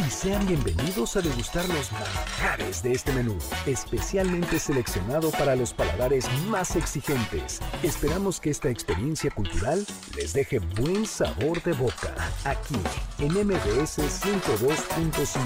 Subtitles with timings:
[0.00, 6.28] Y sean bienvenidos a degustar los manjares de este menú, especialmente seleccionado para los paladares
[6.48, 7.62] más exigentes.
[7.82, 12.76] Esperamos que esta experiencia cultural les deje buen sabor de boca, aquí
[13.18, 15.40] en MBS 102.5.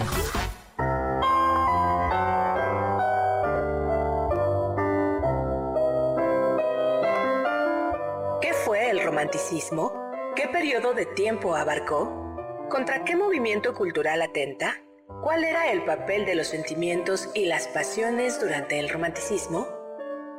[8.41, 9.93] ¿Qué fue el romanticismo?
[10.35, 12.30] ¿Qué periodo de tiempo abarcó?
[12.71, 14.77] ¿Contra qué movimiento cultural atenta?
[15.25, 19.67] ¿Cuál era el papel de los sentimientos y las pasiones durante el romanticismo?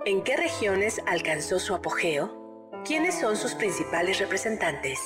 [0.06, 2.72] ¿En qué regiones alcanzó su apogeo?
[2.86, 4.98] ¿Quiénes son sus principales representantes?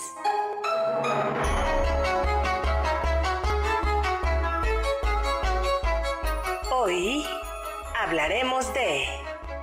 [6.71, 7.25] Hoy
[7.99, 9.03] hablaremos de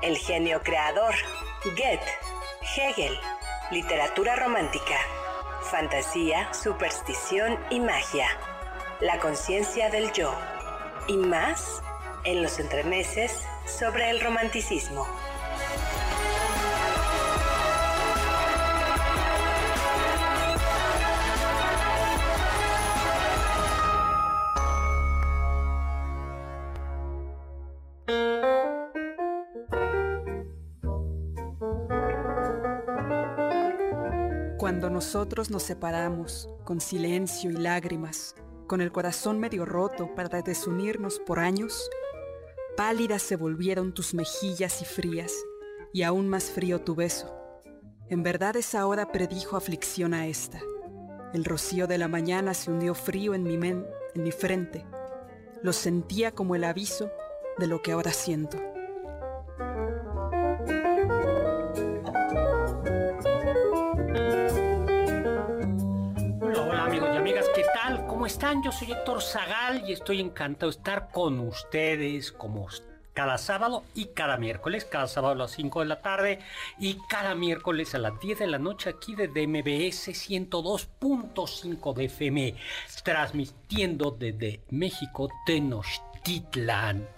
[0.02, 1.14] el genio creador,
[1.76, 2.10] Goethe,
[2.76, 3.16] Hegel,
[3.70, 4.96] literatura romántica
[5.72, 8.28] fantasía, superstición y magia,
[9.00, 10.30] la conciencia del yo
[11.08, 11.82] y más
[12.24, 15.06] en los entremeses sobre el romanticismo.
[35.14, 38.34] Nosotros nos separamos, con silencio y lágrimas,
[38.66, 41.90] con el corazón medio roto para desunirnos por años,
[42.78, 45.34] pálidas se volvieron tus mejillas y frías,
[45.92, 47.30] y aún más frío tu beso.
[48.08, 50.60] En verdad esa hora predijo aflicción a esta.
[51.34, 53.84] El rocío de la mañana se hundió frío en mi, en
[54.14, 54.86] mi frente.
[55.62, 57.10] Lo sentía como el aviso
[57.58, 58.71] de lo que ahora siento.
[68.32, 68.62] Están?
[68.62, 72.66] Yo soy Héctor Zagal y estoy encantado de estar con ustedes como
[73.12, 76.38] cada sábado y cada miércoles, cada sábado a las 5 de la tarde
[76.78, 82.54] y cada miércoles a las 10 de la noche aquí desde MBS 102.5 de FM,
[83.04, 86.11] transmitiendo desde México, Tenochtitlan,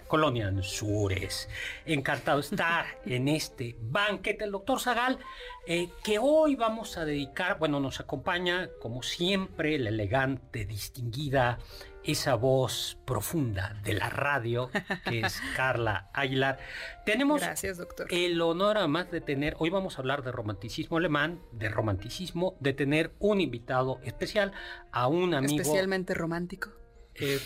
[0.07, 1.47] Colonia Anzures.
[1.85, 5.19] Encantado de estar en este banquete del doctor Zagal,
[5.67, 11.59] eh, que hoy vamos a dedicar, bueno, nos acompaña como siempre la elegante, distinguida,
[12.03, 14.69] esa voz profunda de la radio,
[15.09, 16.59] que es Carla Aguilar.
[17.03, 18.07] Tenemos Gracias, doctor.
[18.11, 22.73] el honor además de tener, hoy vamos a hablar de romanticismo alemán, de romanticismo, de
[22.73, 24.51] tener un invitado especial,
[24.91, 25.61] a un amigo...
[25.61, 26.84] Especialmente romántico.
[27.19, 27.39] Eh,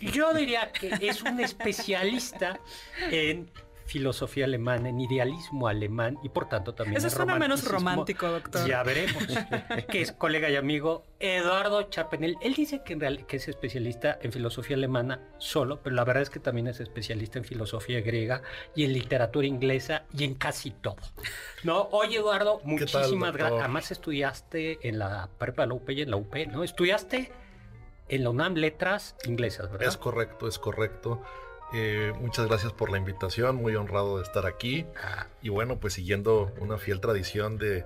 [0.00, 2.60] yo diría que es un especialista
[3.10, 3.50] en
[3.88, 8.68] filosofía alemana, en idealismo alemán y por tanto también Eso en suena menos romántico, doctor.
[8.68, 9.24] Ya veremos.
[9.90, 12.36] que es colega y amigo Eduardo Charpenel.
[12.42, 16.22] Él dice que, en real, que es especialista en filosofía alemana solo, pero la verdad
[16.22, 18.42] es que también es especialista en filosofía griega
[18.76, 20.98] y en literatura inglesa y en casi todo.
[21.64, 23.60] No, oye Eduardo, muchísimas gracias.
[23.60, 26.62] Además estudiaste en la prepa de la UP y en la UP, ¿no?
[26.62, 27.32] Estudiaste
[28.08, 29.88] en la UNAM letras inglesas, ¿verdad?
[29.88, 31.22] Es correcto, es correcto.
[31.72, 34.86] Eh, muchas gracias por la invitación, muy honrado de estar aquí.
[35.42, 37.84] Y bueno, pues siguiendo una fiel tradición de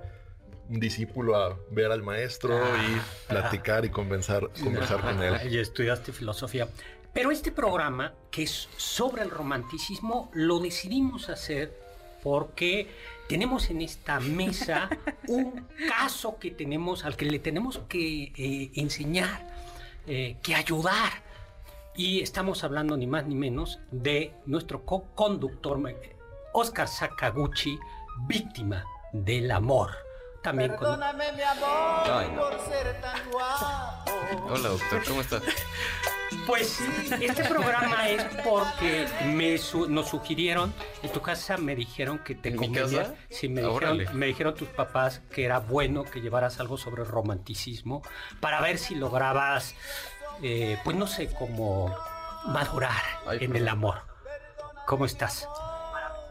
[0.69, 5.35] un discípulo a ver al maestro y platicar y conversar, conversar con él.
[5.51, 6.67] Y estudiaste filosofía.
[7.13, 11.77] Pero este programa, que es sobre el romanticismo, lo decidimos hacer
[12.23, 12.87] porque
[13.27, 14.89] tenemos en esta mesa
[15.27, 19.52] un caso que tenemos, al que le tenemos que eh, enseñar,
[20.07, 21.11] eh, que ayudar.
[21.95, 25.79] Y estamos hablando ni más ni menos de nuestro co-conductor
[26.53, 27.77] Oscar Sakaguchi,
[28.27, 29.91] víctima del amor.
[30.43, 32.41] También Perdóname, mi amor, Ay, no.
[32.41, 34.11] por ser tan guapo.
[34.49, 35.41] Hola, doctor, ¿cómo estás?
[36.45, 36.81] Pues
[37.21, 39.57] este programa es porque me
[39.87, 43.15] nos sugirieron, en tu casa me dijeron que te ¿En mi casa?
[43.29, 48.01] Sí, me dijeron, me dijeron tus papás que era bueno que llevaras algo sobre romanticismo
[48.41, 49.75] para ver si lograbas,
[50.41, 51.95] eh, pues no sé, cómo
[52.47, 54.01] madurar Ay, en el amor.
[54.85, 55.47] ¿Cómo estás?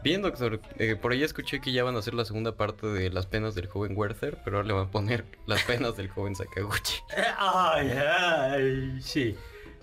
[0.03, 0.59] Bien, doctor.
[0.79, 3.55] Eh, por ahí escuché que ya van a hacer la segunda parte de las penas
[3.55, 6.95] del joven Werther, pero ahora le van a poner las penas del joven Sakaguchi.
[7.37, 9.35] Ay, ay, sí.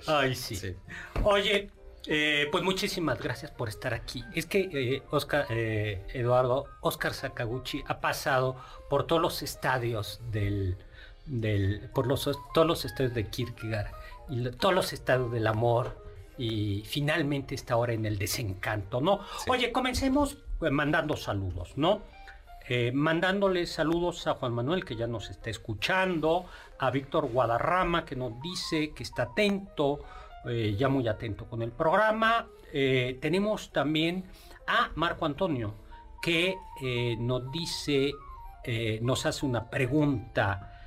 [0.06, 0.56] Ay, sí.
[0.56, 0.76] Sí.
[1.24, 1.70] Oye,
[2.06, 4.24] eh, pues muchísimas gracias por estar aquí.
[4.34, 8.56] Es que eh, Oscar, eh, Eduardo, Oscar Sakaguchi ha pasado
[8.88, 10.76] por todos los estadios del,
[11.26, 13.88] del por los, todos los estadios de Kierkegaard
[14.28, 15.96] y lo- todos los estadios del amor
[16.40, 19.20] y finalmente está ahora en el desencanto, ¿no?
[19.44, 19.50] Sí.
[19.50, 22.00] Oye, comencemos eh, mandando saludos, ¿no?
[22.66, 26.46] Eh, mandándole saludos a Juan Manuel que ya nos está escuchando,
[26.78, 30.00] a Víctor Guadarrama que nos dice que está atento,
[30.46, 32.46] eh, ya muy atento con el programa.
[32.72, 34.24] Eh, tenemos también
[34.66, 35.74] a Marco Antonio
[36.22, 38.12] que eh, nos dice,
[39.00, 40.84] nos hace una pregunta,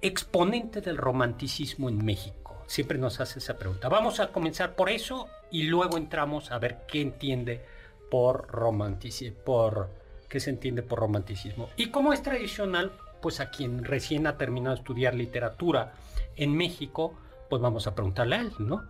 [0.00, 2.43] exponente del romanticismo en México.
[2.66, 3.88] Siempre nos hace esa pregunta.
[3.88, 7.64] Vamos a comenzar por eso y luego entramos a ver qué entiende
[8.10, 9.90] por romanticismo, por
[10.28, 11.68] qué se entiende por romanticismo.
[11.76, 15.94] Y como es tradicional, pues a quien recién ha terminado de estudiar literatura
[16.36, 17.14] en México,
[17.48, 18.76] pues vamos a preguntarle a él, ¿no?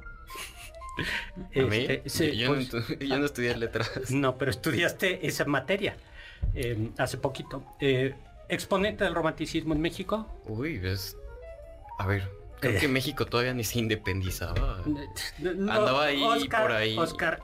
[1.37, 1.77] ¿A mí?
[1.77, 4.11] Este, sí, yo, pues, no, yo no estudié letras.
[4.11, 5.97] no, pero estudiaste esa materia
[6.55, 7.65] eh, hace poquito.
[7.81, 8.15] Eh,
[8.49, 10.27] exponente del romanticismo en México.
[10.47, 11.17] Uy, es...
[11.99, 12.29] A ver,
[12.61, 12.81] creo Eh.
[12.81, 14.81] que México todavía ni se independizaba.
[15.39, 16.97] No, Andaba ahí, Oscar, por ahí.
[16.99, 17.41] Oscar,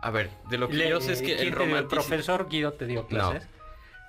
[0.00, 1.88] A ver, de lo que le- yo sé es que ¿quién el romanticismo...
[1.88, 3.48] profesor Guido te dio clases.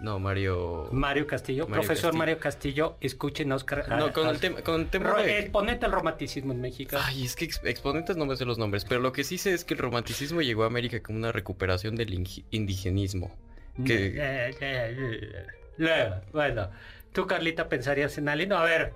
[0.01, 0.87] No, Mario...
[0.93, 2.17] Mario Castillo, Mario profesor Castillo.
[2.19, 3.85] Mario Castillo, escuchen Oscar.
[3.89, 5.39] No, a- con a- el tema, con el tema Ro- de...
[5.39, 6.95] Exponente del romanticismo en México.
[7.01, 9.53] Ay, es que ex- exponentes no me sé los nombres, pero lo que sí sé
[9.53, 12.13] es que el romanticismo llegó a América como una recuperación del
[12.51, 13.35] indigenismo.
[13.85, 15.45] que- Eh, eh, eh,
[15.79, 16.69] eh, Bueno,
[17.11, 18.53] tú Carlita pensarías en alguien.
[18.53, 18.93] A ver,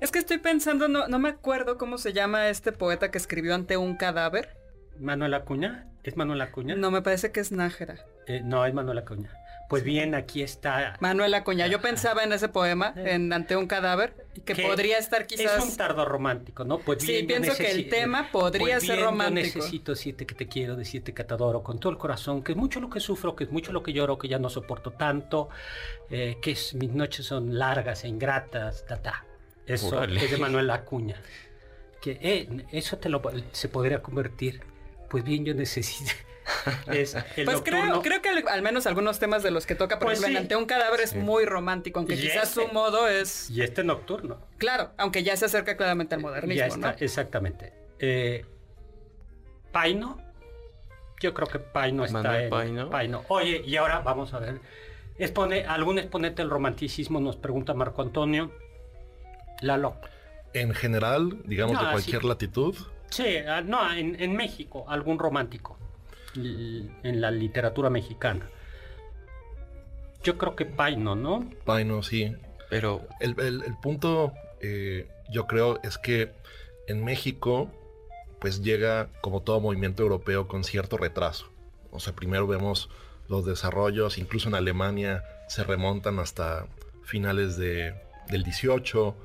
[0.00, 3.54] Es que estoy pensando, no, no me acuerdo cómo se llama este poeta que escribió
[3.54, 4.56] ante un cadáver.
[4.98, 5.86] Manuel Acuña.
[6.04, 6.74] ¿Es Manuel Acuña?
[6.76, 7.96] No, me parece que es Nájera.
[8.26, 9.30] Eh, no, es Manuel Acuña.
[9.68, 10.96] Pues bien, aquí está.
[11.00, 11.66] Manuel Acuña.
[11.66, 14.14] Yo pensaba en ese poema, en Ante un cadáver,
[14.44, 15.76] que Que podría estar Es un quizás...
[15.76, 16.78] tardo romántico, ¿no?
[16.78, 19.48] Pues Sí, bien, yo pienso que el tema podría pues ser romántico.
[19.48, 22.52] Yo necesito decirte que te quiero, decirte que te adoro con todo el corazón, que
[22.52, 24.92] es mucho lo que sufro, que es mucho lo que lloro, que ya no soporto
[24.92, 25.48] tanto,
[26.10, 29.24] eh, que es- mis noches son largas e ingratas, ta, ta.
[29.66, 31.20] Eso es de Manuel Acuña.
[32.00, 33.20] Que eh, eso te lo
[33.50, 34.60] se podría convertir.
[35.10, 36.12] Pues bien, yo necesito.
[36.92, 39.98] es el Pues creo, creo que al, al menos algunos temas de los que toca,
[39.98, 40.42] por Pues ejemplo, sí.
[40.42, 41.18] Ante un cadáver es Sí.
[41.18, 43.50] muy romántico, aunque Y quizás este- su modo es...
[43.50, 44.38] Y este nocturno.
[44.58, 46.96] Claro, aunque ya se acerca claramente al Ya modernismo, está, ¿no?
[47.00, 47.72] exactamente.
[47.98, 48.44] Eh,
[49.72, 50.18] Paino.
[51.20, 52.50] Yo creo que Paino está en
[52.90, 53.24] Paino.
[53.28, 54.60] Oye, y ahora vamos a ver.
[55.18, 58.52] Expone, algún exponente del romanticismo nos pregunta Marco Antonio.
[59.62, 59.96] Lalo.
[60.52, 62.74] En general, digamos No, de así- cualquier latitud,
[63.10, 65.78] Sí, ah, no, en, en México, algún romántico.
[66.34, 68.46] En la literatura mexicana.
[70.22, 71.48] Yo creo que Paino, ¿no?
[71.64, 72.34] Paino sí.
[72.68, 76.32] Pero El, el- el punto, eh, yo creo, es que
[76.88, 77.70] en México,
[78.40, 81.48] pues llega, como todo movimiento europeo, con cierto retraso.
[81.92, 82.90] O sea, primero vemos
[83.28, 86.66] los desarrollos, incluso en Alemania se remontan hasta
[87.04, 87.94] finales de,
[88.28, 89.16] del 18,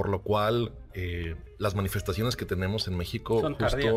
[0.00, 3.94] por lo cual eh, las manifestaciones que tenemos en México Son justo tardías.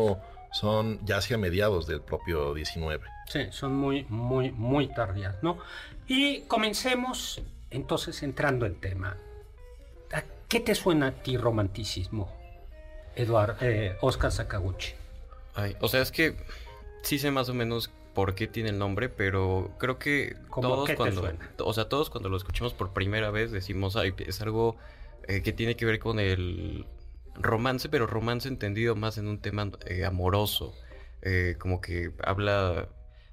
[0.52, 3.02] son ya hacia mediados del propio 19.
[3.26, 5.56] Sí, son muy, muy, muy tardías, ¿no?
[6.06, 9.16] Y comencemos entonces entrando en tema.
[10.12, 12.30] ¿A ¿Qué te suena a ti romanticismo,
[13.16, 14.92] Eduardo, eh, Oscar Sakaguchi?
[15.54, 16.36] Ay, o sea, es que
[17.00, 20.86] sí sé más o menos por qué tiene el nombre, pero creo que ¿Cómo todos
[20.86, 21.50] qué te cuando, suena?
[21.60, 24.76] o sea, todos cuando lo escuchamos por primera vez decimos, ay, es algo
[25.28, 26.86] eh, que tiene que ver con el
[27.34, 30.74] romance, pero romance entendido más en un tema eh, amoroso,
[31.26, 32.88] Eh, como que habla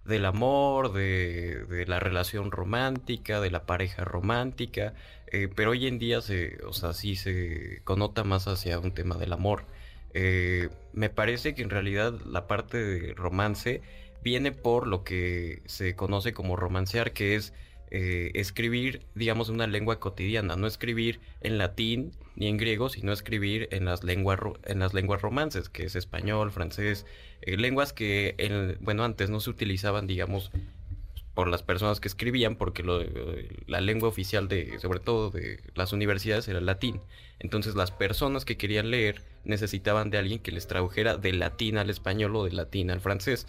[0.05, 4.93] del amor, de, la relación romántica, de la pareja romántica,
[5.55, 9.33] pero hoy en día se, o sea, sí se connota más hacia un tema del
[9.33, 9.65] amor.
[10.93, 13.81] Me parece que en realidad la parte de romance
[14.23, 17.53] viene por lo que se conoce como romancear, que es
[17.91, 23.67] eh, escribir, digamos, una lengua cotidiana, no escribir en latín ni en griego, sino escribir
[23.71, 27.05] en las lenguas en las lenguas romances, que es español, francés,
[27.41, 30.51] eh, lenguas que, en- bueno, antes no se utilizaban, digamos,
[31.33, 32.83] por las personas que escribían, porque
[33.67, 36.99] la lengua oficial de, sobre todo de las universidades, era el latín.
[37.39, 41.89] Entonces las personas que querían leer necesitaban de alguien que les tradujera de latín al
[41.89, 43.47] español o de latín al francés.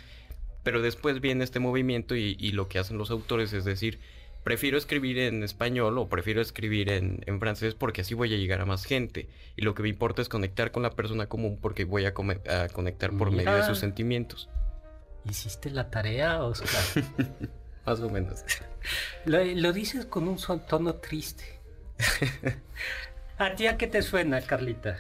[0.62, 3.98] Pero después viene este movimiento y, lo que hacen los autores es decir,
[4.44, 8.66] prefiero escribir en español o prefiero escribir en, francés porque así voy a llegar a
[8.66, 9.28] más gente.
[9.56, 13.12] Y lo que me importa es conectar con la persona común porque voy a, conectar
[13.16, 14.48] por medio de sus sentimientos.
[15.24, 17.04] ¿Hiciste la tarea, Oscar?
[17.86, 18.44] Más o menos.
[19.24, 21.60] Lo, dices con un tono triste.
[23.38, 24.98] ¿A ti a qué te suena, Carlita?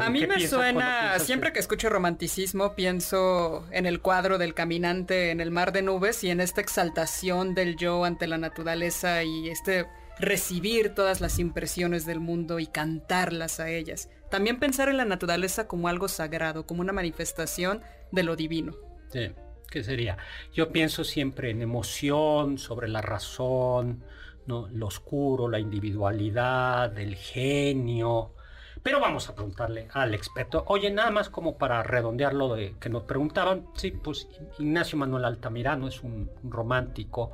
[0.00, 5.40] A mí me suena, siempre que escucho romanticismo, pienso en el cuadro del caminante en
[5.40, 9.86] el mar de nubes y en esta exaltación del yo ante la naturaleza y este
[10.18, 14.08] recibir todas las impresiones del mundo y cantarlas a ellas.
[14.30, 17.82] También pensar en la naturaleza como algo sagrado, como una manifestación
[18.12, 18.76] de lo divino.
[19.10, 19.32] Sí.
[19.72, 20.18] ¿Qué sería?
[20.52, 24.04] Yo pienso siempre en emoción, sobre la razón,
[24.46, 24.68] ¿no?
[24.68, 28.34] lo oscuro, la individualidad, el genio.
[28.82, 30.64] Pero vamos a preguntarle al experto.
[30.66, 33.66] Oye, nada más como para redondear lo de que nos preguntaban.
[33.74, 37.30] Sí, pues Ignacio Manuel Altamirano es un, romántico.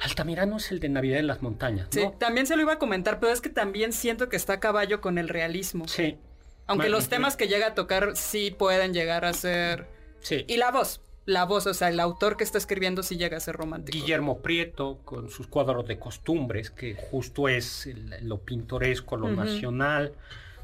[0.00, 1.88] Altamirano es el de Navidad en las montañas.
[1.90, 4.60] Sí, también se lo iba a comentar, pero es que también siento que está a
[4.60, 5.88] caballo con el realismo.
[5.88, 6.18] Sí.
[6.66, 9.88] Aunque los temas que llega a tocar sí pueden llegar a ser.
[10.20, 10.44] Sí.
[10.46, 13.40] Y la voz la voz, o sea, el autor que está escribiendo sí llega a
[13.40, 13.96] ser romántico.
[13.96, 17.88] Guillermo Prieto, con sus cuadros de costumbres, que justo es
[18.22, 20.14] lo pintoresco, lo nacional,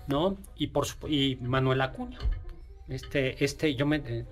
[0.07, 0.37] ¿no?
[0.57, 2.19] Y, por, y Manuel Acuña.
[2.89, 4.25] Este, este, yo me eh,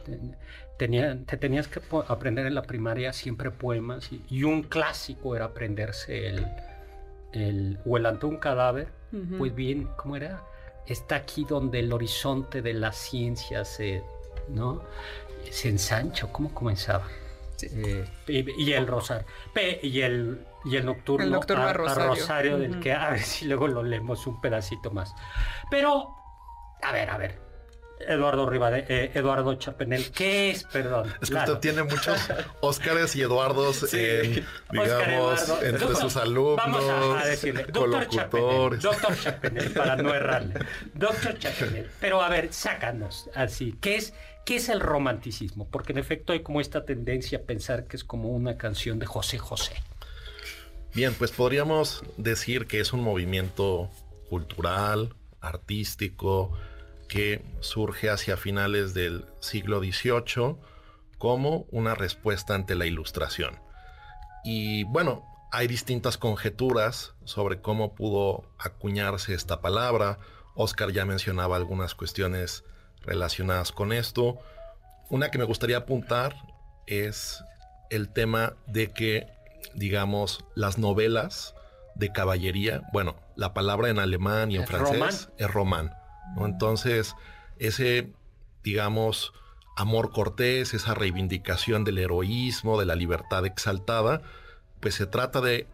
[0.78, 6.28] tenía, te tenías que aprender en la primaria siempre poemas y, un clásico era aprenderse
[6.28, 6.46] el,
[7.32, 8.88] el o el ante un cadáver,
[9.38, 10.44] pues bien, ¿cómo era?
[10.86, 14.02] Está aquí donde el horizonte de la ciencia se,
[14.48, 14.82] ¿no?
[15.50, 17.06] se ensanchó, ¿cómo comenzaba?
[17.62, 19.24] Eh, y, el rosario,
[19.82, 23.68] y el, y el nocturno, el nocturno a, Rosario, del que a ver si luego
[23.68, 25.14] lo leemos un pedacito más.
[25.70, 26.14] Pero,
[26.82, 27.44] a ver, a ver,
[28.00, 30.64] Eduardo Rivade, eh, Eduardo Chapenel, ¿qué es?
[30.64, 31.12] Perdón.
[31.20, 32.18] Es que usted tiene muchos
[32.60, 36.56] Óscares y Eduardos, digamos, entre sus alumnos.
[36.56, 36.84] Vamos
[37.22, 40.54] a, decirle, doctor Chapenel, doctor Chapenel, para no errarle.
[40.94, 44.14] Doctor Chapenel, pero a ver, sácanos así, ¿qué es?
[44.44, 45.66] ¿Qué es el romanticismo?
[45.70, 49.06] Porque en efecto hay como esta tendencia a pensar que es como una canción de
[49.06, 49.72] José José.
[50.94, 53.90] Bien, pues podríamos decir que es un movimiento
[54.30, 56.52] cultural, artístico,
[57.08, 60.56] que surge hacia finales del siglo XVIII
[61.18, 63.58] como una respuesta ante la ilustración.
[64.44, 70.20] Y bueno, hay distintas conjeturas sobre cómo pudo acuñarse esta palabra.
[70.54, 72.62] Oscar ya mencionaba algunas cuestiones
[73.02, 74.38] relacionadas con esto.
[75.10, 76.36] Una que me gustaría apuntar
[76.86, 77.42] es
[77.90, 79.26] el tema de que,
[79.74, 81.54] digamos, las novelas
[81.94, 85.94] de caballería, bueno, la palabra en alemán y en francés es román.
[86.38, 87.14] Entonces,
[87.58, 88.12] ese,
[88.62, 89.32] digamos,
[89.76, 94.22] amor cortés, esa reivindicación del heroísmo, de la libertad exaltada,
[94.80, 95.66] pues se trata de,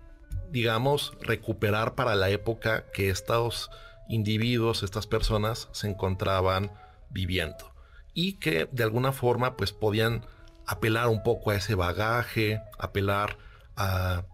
[0.51, 3.71] digamos, recuperar para la época que estos
[4.09, 6.73] individuos, estas personas, se encontraban
[7.11, 7.73] viviendo
[8.15, 10.27] y que de alguna forma pues podían
[10.67, 13.39] apelar un poco a ese bagaje, apelar
[13.81, 14.25] a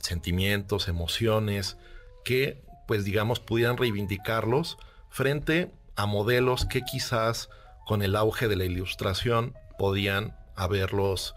[0.00, 1.76] sentimientos, emociones
[2.24, 4.78] que pues digamos pudieran reivindicarlos
[5.10, 7.50] frente a modelos que quizás
[7.86, 11.34] con el auge de la ilustración podían haberlos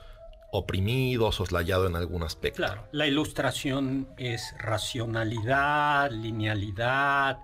[0.52, 2.58] oprimido, soslayado en algún aspecto.
[2.58, 7.40] Claro, la ilustración es racionalidad, linealidad,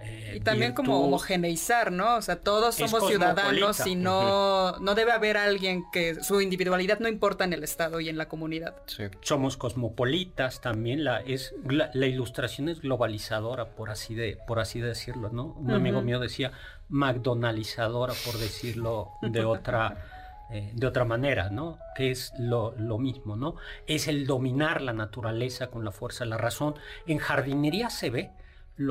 [0.00, 2.16] eh, y también como homogeneizar, ¿no?
[2.16, 7.08] O sea, todos somos ciudadanos y no, no debe haber alguien que su individualidad no
[7.08, 8.74] importa en el Estado y en la comunidad.
[9.22, 15.30] Somos cosmopolitas también, la, es, la, ilustración es globalizadora, por así, de, por así decirlo,
[15.30, 15.54] ¿no?
[15.58, 16.52] Un amigo mío decía
[16.88, 19.96] McDonaldizadora, por decirlo de otra...
[20.48, 21.80] Eh, de otra manera, ¿no?
[21.96, 23.56] Que es lo, lo, mismo, ¿no?
[23.88, 26.76] Es el dominar la naturaleza con la fuerza de la razón.
[27.08, 28.30] En jardinería se ve,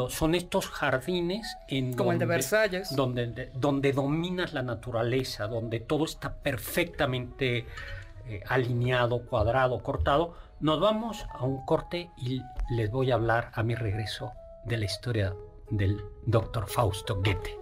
[0.09, 2.95] son estos jardines en como el de Versalles.
[2.95, 7.65] donde, donde dominas la naturaleza donde todo está perfectamente
[8.27, 10.33] eh, alineado cuadrado cortado.
[10.59, 14.31] Nos vamos a un corte y les voy a hablar a mi regreso
[14.65, 15.35] de la historia
[15.69, 17.59] del doctor Fausto Goethe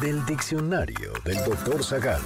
[0.00, 2.20] del diccionario del doctor Zagal.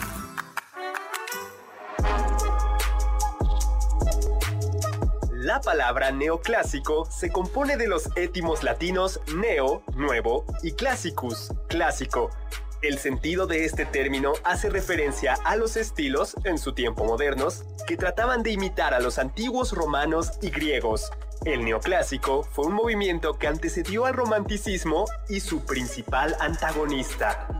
[5.32, 12.30] La palabra neoclásico se compone de los étimos latinos neo, nuevo, y classicus, clásico.
[12.82, 17.96] El sentido de este término hace referencia a los estilos, en su tiempo modernos, que
[17.96, 21.10] trataban de imitar a los antiguos romanos y griegos.
[21.44, 27.59] El neoclásico fue un movimiento que antecedió al romanticismo y su principal antagonista.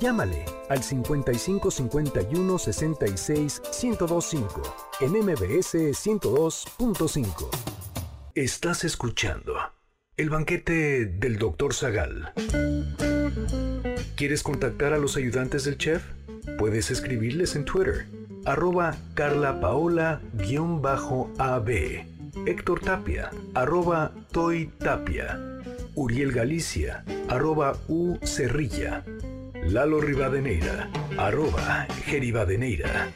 [0.00, 4.62] Llámale al 55 51 66 1025
[5.00, 7.48] en MBS 102.5.
[8.34, 9.54] Estás escuchando
[10.16, 11.74] el banquete del Dr.
[11.74, 12.32] Zagal.
[14.16, 16.02] ¿Quieres contactar a los ayudantes del chef?
[16.58, 18.06] Puedes escribirles en Twitter,
[18.44, 20.20] arroba carlapaola-ab,
[22.46, 25.38] Héctor Tapia, arroba Toy Tapia,
[25.94, 29.04] Uriel Galicia, arroba U Cerrilla,
[29.68, 33.12] Lalo Rivadeneira, arroba Geribadeneira.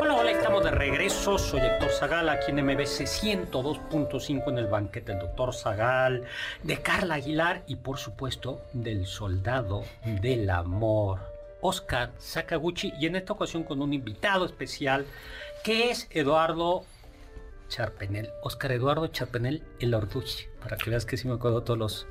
[0.00, 1.38] Hola, hola, estamos de regreso.
[1.38, 6.24] Soy Héctor Zagal, aquí en MBC 102.5 en el banquete del doctor Zagal,
[6.62, 11.33] de Carla Aguilar y por supuesto del soldado del amor,
[11.66, 15.06] Oscar Sakaguchi, y en esta ocasión con un invitado especial
[15.64, 16.84] que es Eduardo
[17.68, 22.06] Charpenel, Oscar Eduardo Charpenel El Orduch, para que veas que sí me acuerdo todos los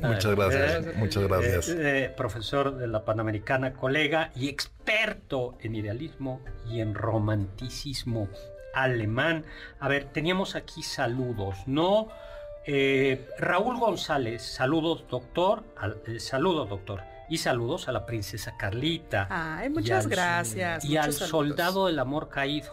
[0.00, 1.68] Muchas gracias, muchas gracias.
[1.68, 6.40] eh, eh, profesor de la Panamericana, colega y experto en idealismo
[6.70, 8.28] y en romanticismo
[8.74, 9.44] alemán.
[9.80, 12.08] A ver, teníamos aquí saludos, ¿no?
[12.64, 19.26] Eh, Raúl González, saludos doctor, al- eh, saludos doctor, y saludos a la princesa Carlita.
[19.30, 20.84] Ay, y muchas al- gracias.
[20.84, 21.28] Y al saludos.
[21.30, 22.72] soldado del amor caído.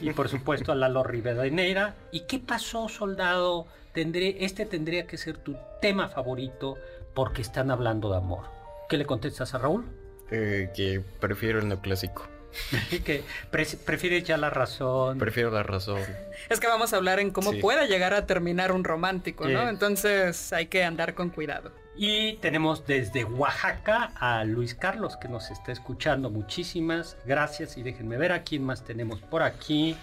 [0.00, 1.94] Y por supuesto a Lalo Rivadeneira.
[2.12, 3.66] ¿Y qué pasó, soldado?
[3.92, 6.76] Tendré, este tendría que ser tu tema favorito
[7.14, 8.44] porque están hablando de amor.
[8.88, 9.84] ¿Qué le contestas a Raúl?
[10.30, 12.26] Eh, que prefiero el neoclásico.
[13.04, 15.18] que pre- prefieres ya la razón.
[15.18, 16.00] Prefiero la razón.
[16.48, 17.58] Es que vamos a hablar en cómo Sí.
[17.60, 19.62] puede llegar a terminar un romántico, ¿no?
[19.62, 19.68] Sí.
[19.68, 21.70] Entonces hay que andar con cuidado.
[22.02, 26.30] Y tenemos desde Oaxaca a Luis Carlos que nos está escuchando.
[26.30, 29.94] Muchísimas gracias y déjenme ver a quién más tenemos por aquí.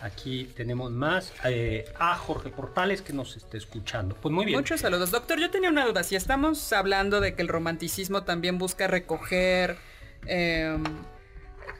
[0.00, 4.16] Aquí tenemos más eh, a Jorge Portales que nos está escuchando.
[4.16, 4.58] Pues muy bien.
[4.58, 5.10] Muchos saludos.
[5.10, 6.02] Doctor, yo tenía una duda.
[6.04, 9.76] Si estamos hablando de que el romanticismo también busca recoger
[10.24, 10.82] em,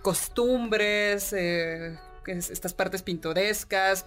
[0.02, 4.04] costumbres, eh, estas partes pintorescas,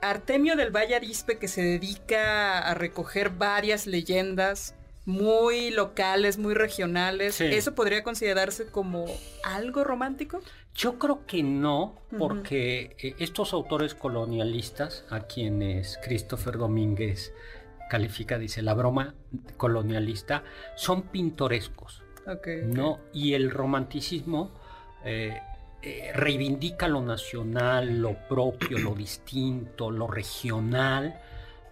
[0.00, 7.34] Artemio del Valle Arispe que se dedica a recoger varias leyendas muy locales, muy regionales,
[7.36, 7.44] Sí.
[7.44, 9.04] ¿eso podría considerarse como
[9.42, 10.40] algo romántico?
[10.74, 17.32] Yo creo que no, porque eh, estos autores colonialistas, a quienes Christopher Domínguez
[17.90, 19.14] califica, dice, la broma
[19.56, 20.42] colonialista,
[20.74, 22.02] son pintorescos.
[23.12, 24.50] Y el romanticismo
[25.04, 25.38] eh,
[25.82, 31.20] eh, reivindica lo nacional, lo propio, lo distinto, lo regional,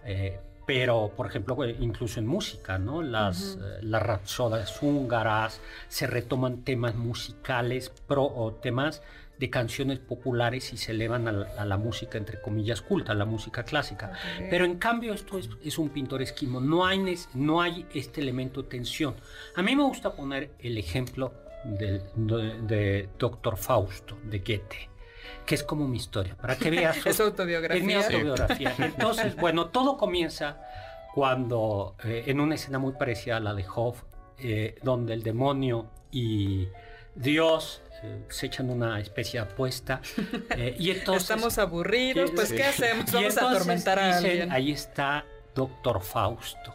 [0.05, 3.01] eh, pero, por ejemplo, eh, incluso en música, ¿no?
[3.01, 9.01] Las, eh, las rapsodas húngaras, se retoman temas musicales pro, o temas
[9.39, 13.15] de canciones populares y se elevan a la, a la música, entre comillas, culta, a
[13.15, 14.13] la música clásica.
[14.49, 18.69] Pero en cambio esto es, es un pintoresquismo, no hay, no hay este elemento de
[18.69, 19.15] tensión.
[19.55, 21.33] A mí me gusta poner el ejemplo
[21.65, 24.89] del- de, de Doctor Fausto, de Goethe,
[25.45, 26.97] que es como mi historia, para que veas.
[27.05, 27.79] Es autobiografía.
[27.79, 28.73] Es mi autobiografía.
[28.79, 30.57] Entonces, bueno, todo comienza
[31.13, 34.03] cuando, eh, en una escena muy parecida a la de Hoff,
[34.39, 36.67] eh, donde el demonio y
[37.15, 40.01] Dios eh, se echan una especie de apuesta.
[40.51, 42.51] eh, y entonces, Estamos aburridos, pues.
[42.51, 43.11] ¿qué hacemos?
[43.11, 44.51] Vamos a atormentar a dicen, alguien.
[44.51, 45.25] Ahí está
[45.55, 46.73] Doctor Fausto,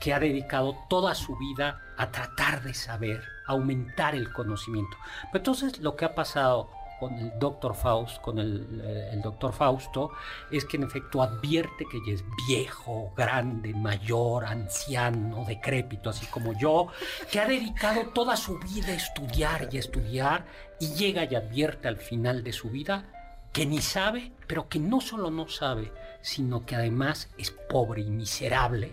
[0.00, 4.96] que ha dedicado toda su vida a tratar de saber, a aumentar el conocimiento.
[5.32, 9.52] Pero entonces lo que ha pasado con el Doctor Faust, con el, eh, el Doctor
[9.52, 10.12] Fausto,
[10.50, 16.52] es que en efecto advierte que ya es viejo, grande, mayor, anciano, decrépito, así como
[16.58, 16.88] yo,
[17.30, 20.46] que ha dedicado toda su vida a estudiar y a estudiar,
[20.78, 23.04] y llega y advierte al final de su vida
[23.52, 28.10] que ni sabe, pero que no solo no sabe, sino que además es pobre y
[28.10, 28.92] miserable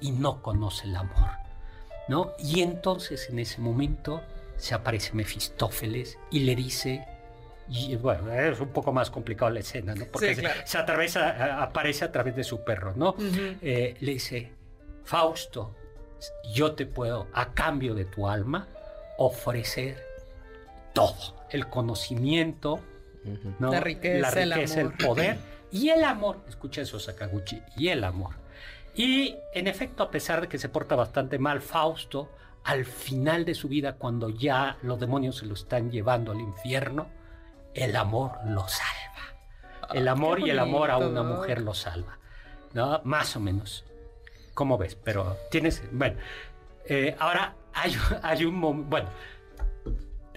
[0.00, 1.30] y no conoce el amor.
[2.08, 2.32] ¿no?
[2.38, 4.22] Y entonces en ese momento
[4.56, 7.06] se aparece Mefistófeles y le dice,
[7.68, 10.04] y bueno, es un poco más complicado la escena, ¿no?
[10.06, 13.16] Porque se, atraviesa, aparece a través de su perro, ¿no?
[13.62, 14.52] Eh, le dice,
[15.04, 15.74] Fausto,
[16.52, 18.68] yo te puedo, a cambio de tu alma,
[19.18, 20.02] ofrecer
[20.92, 22.80] todo, el conocimiento,
[23.58, 24.42] la riqueza,
[24.80, 25.38] el, poder
[25.72, 26.40] y el amor.
[26.48, 28.34] Escucha eso, Sakaguchi, y el amor.
[28.94, 32.30] Y en efecto, a pesar de que se porta bastante mal, Fausto,
[32.64, 37.08] al final de su vida, cuando ya los demonios se lo están llevando al infierno,
[37.74, 39.04] el amor lo salva.
[39.92, 42.18] El ah, amor y el amor a una mujer lo salva.
[42.72, 43.00] ¿No?
[43.04, 43.84] Más o menos.
[44.54, 44.96] ¿Cómo ves?
[44.96, 45.82] Pero tienes.
[45.92, 46.16] Bueno,
[46.86, 48.90] eh, ahora hay, hay un momento.
[48.90, 49.08] Bueno,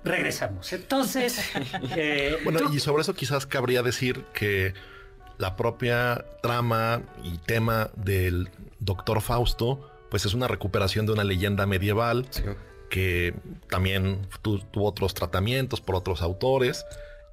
[0.03, 0.71] regresamos.
[0.73, 1.51] Entonces.
[1.95, 4.73] Eh, bueno, y sobre eso quizás cabría decir que
[5.37, 11.65] la propia trama y tema del Doctor Fausto, pues es una recuperación de una leyenda
[11.65, 12.27] medieval
[12.89, 13.33] que
[13.69, 16.85] también tuvo otros tratamientos por otros autores.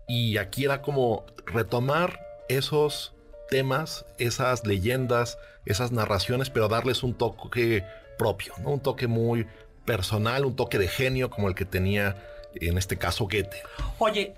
[0.06, 3.14] Y aquí era como retomar esos
[3.48, 7.84] temas, esas leyendas, esas narraciones, pero darles un toque
[8.18, 8.70] propio, ¿no?
[8.70, 9.46] Un toque muy
[9.84, 12.16] personal, un toque de genio como el que tenía
[12.54, 13.62] en este caso Goethe.
[13.98, 14.34] Oye,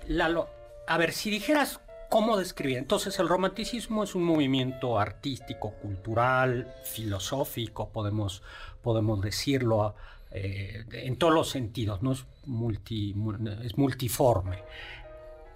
[0.87, 7.89] a ver, si dijeras cómo describir, entonces el romanticismo es un movimiento artístico, cultural, filosófico,
[7.89, 8.41] podemos,
[8.81, 9.95] podemos decirlo
[10.31, 13.15] eh, en todos los sentidos, no es, multi,
[13.63, 14.63] es multiforme.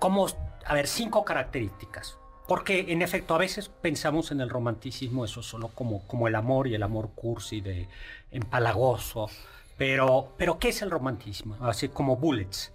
[0.02, 0.26] ¿Cómo,
[0.66, 2.18] a ver, cinco características.
[2.48, 6.68] Porque en efecto a veces pensamos en el romanticismo eso solo como, como el amor
[6.68, 7.88] y el amor cursi de
[8.32, 9.30] empalagoso,
[9.78, 11.56] pero, pero ¿qué es el romanticismo?
[11.62, 12.74] Así como bullets.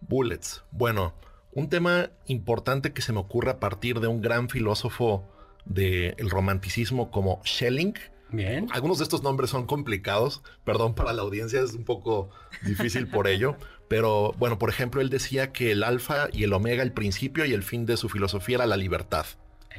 [0.00, 0.64] Bullets.
[0.70, 1.12] Bueno,
[1.52, 5.24] un tema importante que se me ocurre a partir de un gran filósofo
[5.66, 7.92] del romanticismo como Schelling.
[8.30, 8.68] Bien.
[8.72, 12.30] Algunos de estos nombres son complicados, perdón para la audiencia, es un poco
[12.64, 13.56] difícil por ello,
[13.88, 17.52] pero bueno, por ejemplo, él decía que el alfa y el omega, el principio y
[17.52, 19.26] el fin de su filosofía era la libertad.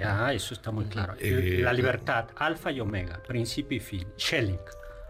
[0.04, 1.16] Ah, eso está muy claro.
[1.20, 4.08] Eh, la libertad, alfa y omega, principio y fin.
[4.18, 4.60] Schelling.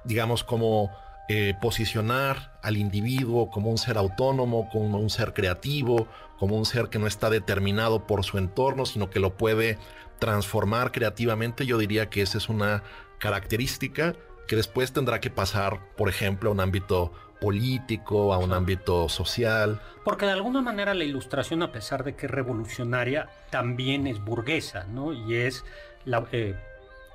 [0.03, 0.91] Digamos como
[1.29, 6.07] eh, posicionar al individuo como un ser autónomo, como un ser creativo,
[6.39, 9.77] como un ser que no está determinado por su entorno, sino que lo puede
[10.17, 12.83] transformar creativamente, yo diría que esa es una
[13.19, 14.15] característica
[14.47, 19.80] que después tendrá que pasar, por ejemplo, a un ámbito político, a un ámbito social.
[20.04, 24.86] Porque de alguna manera la ilustración, a pesar de que es revolucionaria, también es burguesa,
[24.86, 25.13] ¿no?
[25.13, 25.63] Y es
[26.06, 26.56] la, eh,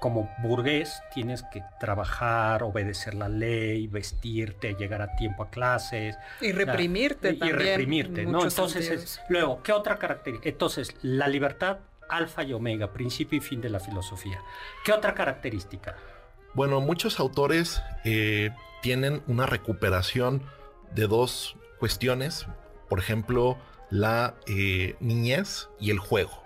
[0.05, 6.17] como burgués tienes que trabajar, obedecer la ley, vestirte, llegar a tiempo a clases.
[6.43, 7.59] Y reprimirte y, también.
[7.59, 8.45] Y reprimirte, ¿no?
[8.45, 10.49] Entonces, luego, ¿qué otra característica?
[10.49, 11.79] Entonces, la libertad,
[12.11, 14.41] alfa y omega, principio y fin de la filosofía.
[14.85, 15.97] ¿Qué otra característica?
[16.55, 20.43] Bueno, muchos autores eh, tienen una recuperación
[20.95, 22.47] de dos cuestiones.
[22.89, 23.59] Por ejemplo,
[23.91, 26.45] la eh, niñez y el juego.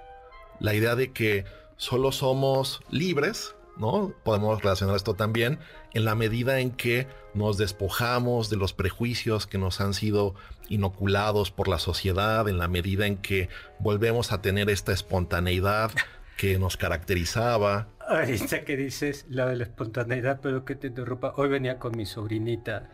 [0.61, 1.45] La idea de que
[1.77, 4.15] solo somos libres, ¿no?
[4.25, 5.59] Podemos relacionar esto también
[5.93, 10.35] en la medida en que nos despojamos de los prejuicios que nos han sido
[10.71, 15.91] inoculados por la sociedad, en la medida en que volvemos a tener esta espontaneidad
[16.39, 17.89] que nos caracterizaba.
[18.09, 21.35] Ahorita que dices la de la espontaneidad, pero que te interrumpa.
[21.37, 22.89] Hoy venía con mi sobrinita,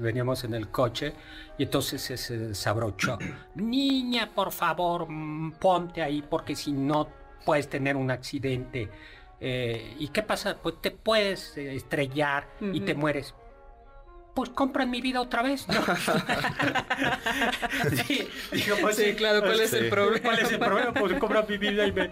[0.00, 1.14] veníamos en el coche
[1.56, 3.18] y entonces se desabrochó.
[3.54, 7.08] Niña, por favor, mm, ponte ahí porque si no
[7.44, 8.90] puedes tener un accidente.
[9.40, 10.58] Eh, ¿Y qué pasa?
[10.62, 13.34] Pues te puedes eh, estrellar y te mueres.
[14.38, 15.66] Pues compra mi vida otra vez.
[18.06, 18.28] sí,
[18.80, 20.22] pues sí, claro, ¿cuál es el problema?
[20.22, 20.94] ¿Cuál es el problema?
[20.94, 22.08] Pues compra mi vida y me.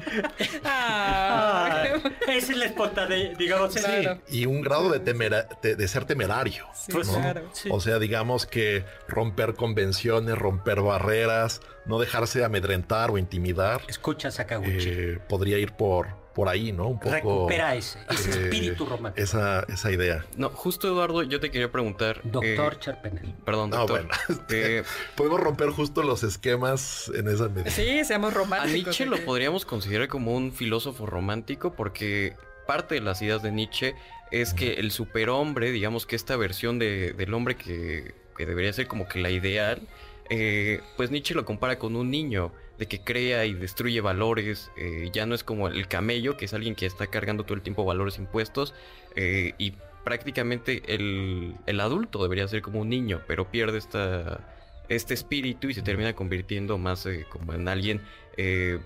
[0.65, 1.85] ah,
[2.27, 3.75] esa es la espontaneidad, digamos.
[3.75, 6.67] Sí, y un grado de, de, ser temerario.
[6.91, 7.49] Pues, claro.
[7.71, 13.83] O sea, digamos que romper convenciones, romper barreras, no dejarse amedrentar o intimidar.
[13.87, 14.89] Escucha, Sakaguchi.
[14.89, 16.89] Eh, podría ir por, por ahí, ¿no?
[16.89, 17.15] Un poco.
[17.15, 19.25] Recupera ese, ese eh, espíritu romántico.
[19.25, 20.27] Esa, esa idea.
[20.37, 22.21] No, justo Eduardo, yo te quería preguntar.
[22.25, 23.35] Doctor eh, Charpenel.
[23.43, 24.07] Perdón, ah, doctor.
[24.13, 24.43] Ah, bueno.
[24.51, 24.85] Eh,
[25.17, 27.71] podemos romper justo los esquemas en esa medida.
[27.71, 28.71] Sí, seamos románticos.
[28.71, 33.51] A Nietzsche lo podríamos considerar como un filósofo romántico porque parte de las ideas de
[33.51, 33.95] Nietzsche
[34.31, 38.87] es que el superhombre, digamos que esta versión de, del hombre que, que debería ser
[38.87, 39.89] como que la ideal,
[40.29, 45.11] eh, pues Nietzsche lo compara con un niño, de que crea y destruye valores, eh,
[45.13, 47.85] ya no es como el camello, que es alguien que está cargando todo el tiempo
[47.85, 48.75] valores impuestos,
[49.15, 54.41] eh, y prácticamente el, adulto debería ser como un niño, pero pierde esta,
[54.89, 58.01] este espíritu y se termina convirtiendo más eh, como en alguien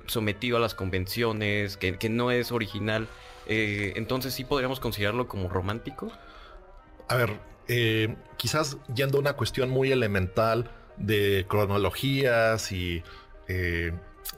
[0.06, 3.08] sometido a las convenciones, que, que no es original.
[3.48, 6.12] Entonces sí podríamos considerarlo como romántico.
[7.08, 7.36] A ver,
[8.36, 13.02] quizás yendo a una cuestión muy elemental de cronologías y,
[13.50, 13.92] eh,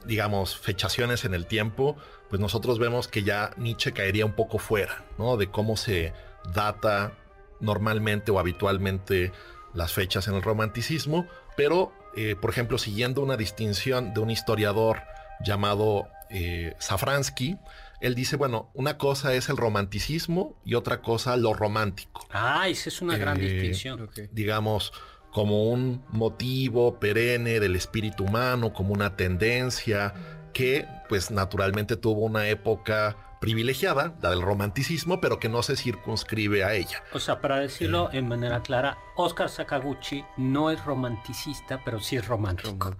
[0.05, 1.95] digamos, fechaciones en el tiempo,
[2.29, 5.37] pues nosotros vemos que ya Nietzsche caería un poco fuera, ¿no?
[5.37, 6.13] De cómo se
[6.53, 7.11] data
[7.59, 9.31] normalmente o habitualmente
[9.73, 15.01] las fechas en el romanticismo, pero, eh, por ejemplo, siguiendo una distinción de un historiador
[15.45, 17.57] llamado eh, Safransky,
[18.01, 22.27] él dice, bueno, una cosa es el romanticismo y otra cosa lo romántico.
[22.31, 24.09] Ah, esa es una gran Eh, distinción.
[24.31, 24.91] digamos,
[25.33, 30.13] como un motivo perenne del espíritu humano, como una tendencia
[30.53, 36.63] que, pues, naturalmente tuvo una época privilegiada, la del romanticismo, pero que no se circunscribe
[36.63, 37.03] a ella.
[37.11, 42.25] O sea, para decirlo en manera clara, Oscar Sakaguchi no es romanticista, pero sí es
[42.25, 42.95] romántico.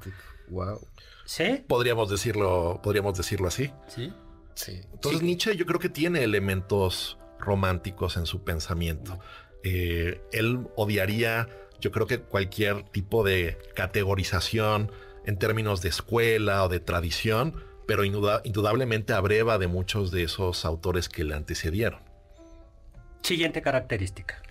[0.50, 0.86] Wow.
[1.24, 1.64] ¿Sí?
[1.66, 3.72] Podríamos decirlo, podríamos decirlo así.
[3.88, 4.12] Sí.
[4.56, 4.82] Sí.
[4.92, 9.20] Entonces Nietzsche yo creo que tiene elementos románticos en su pensamiento.
[9.64, 11.48] Eh, él odiaría,
[11.84, 14.90] yo creo que cualquier tipo de categorización
[15.26, 20.64] en términos de escuela o de tradición, pero induda- indudablemente abreva de muchos de esos
[20.64, 22.00] autores que le antecedieron.
[23.22, 24.42] Siguiente característica.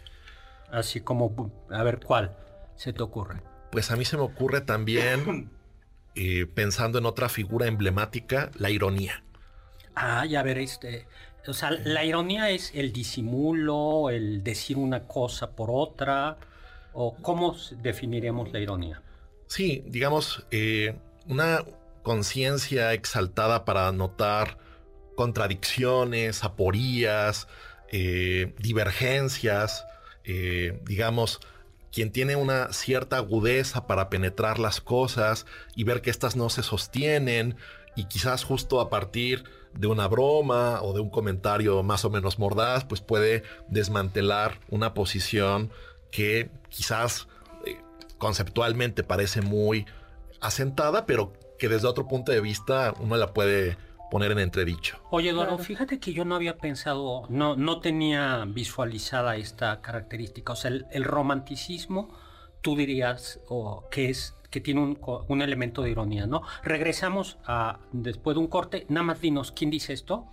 [0.71, 2.37] Así como, a ver cuál
[2.77, 3.41] se te ocurre.
[3.71, 5.51] Pues a mí se me ocurre también,
[6.15, 9.25] eh, pensando en otra figura emblemática, la ironía.
[9.95, 11.07] Ah, ya ver, este.
[11.47, 16.37] O sea, la ironía es el disimulo, el decir una cosa por otra.
[16.93, 19.03] ¿O cómo definiremos la ironía?
[19.47, 21.65] Sí, digamos, eh, una
[22.03, 24.59] conciencia exaltada para notar
[25.15, 27.49] contradicciones, aporías,
[27.91, 29.85] eh, divergencias,
[30.25, 31.41] eh, digamos,
[31.93, 36.63] quien tiene una cierta agudeza para penetrar las cosas y ver que éstas no se
[36.63, 37.57] sostienen
[37.95, 42.39] y quizás justo a partir de una broma o de un comentario más o menos
[42.39, 45.71] mordaz, pues puede desmantelar una posición
[46.13, 47.27] que quizás
[47.67, 47.81] eh,
[48.19, 49.87] conceptualmente parece muy
[50.41, 53.77] asentada, pero que desde otro punto de vista uno la puede
[54.11, 54.99] poner en entredicho.
[55.11, 60.53] Oye, Eduardo, fíjate que yo no había pensado, no, no tenía visualizada esta característica.
[60.53, 62.11] O sea, el, el romanticismo,
[62.61, 66.43] tú dirías o que es que tiene un, co- un elemento de ironía, ¿no?
[66.63, 68.85] Regresamos a después de un corte.
[68.91, 70.27] Nada más dinos, ¿quién dice esto?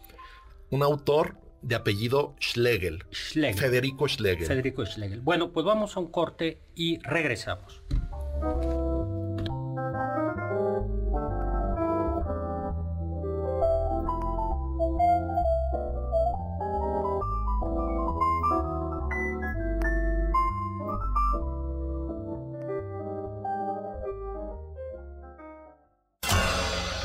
[0.71, 3.59] Un autor de apellido Schlegel, Schlegel.
[3.59, 4.47] Federico Schlegel.
[4.47, 5.21] Federico Schlegel.
[5.21, 7.81] Bueno, pues vamos a un corte y regresamos.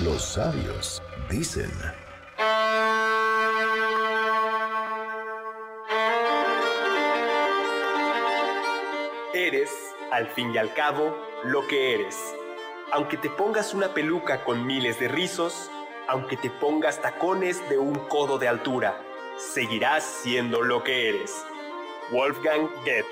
[0.04, 1.70] Los sabios dicen.
[10.10, 12.16] Al fin y al cabo, lo que eres.
[12.92, 15.70] Aunque te pongas una peluca con miles de rizos,
[16.08, 19.00] aunque te pongas tacones de un codo de altura,
[19.38, 21.32] seguirás siendo lo que eres.
[22.10, 23.06] Wolfgang Goethe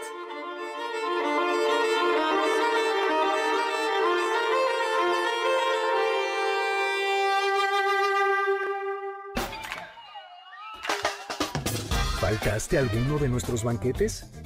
[12.21, 14.42] ¿Faltaste alguno de nuestros banquetes?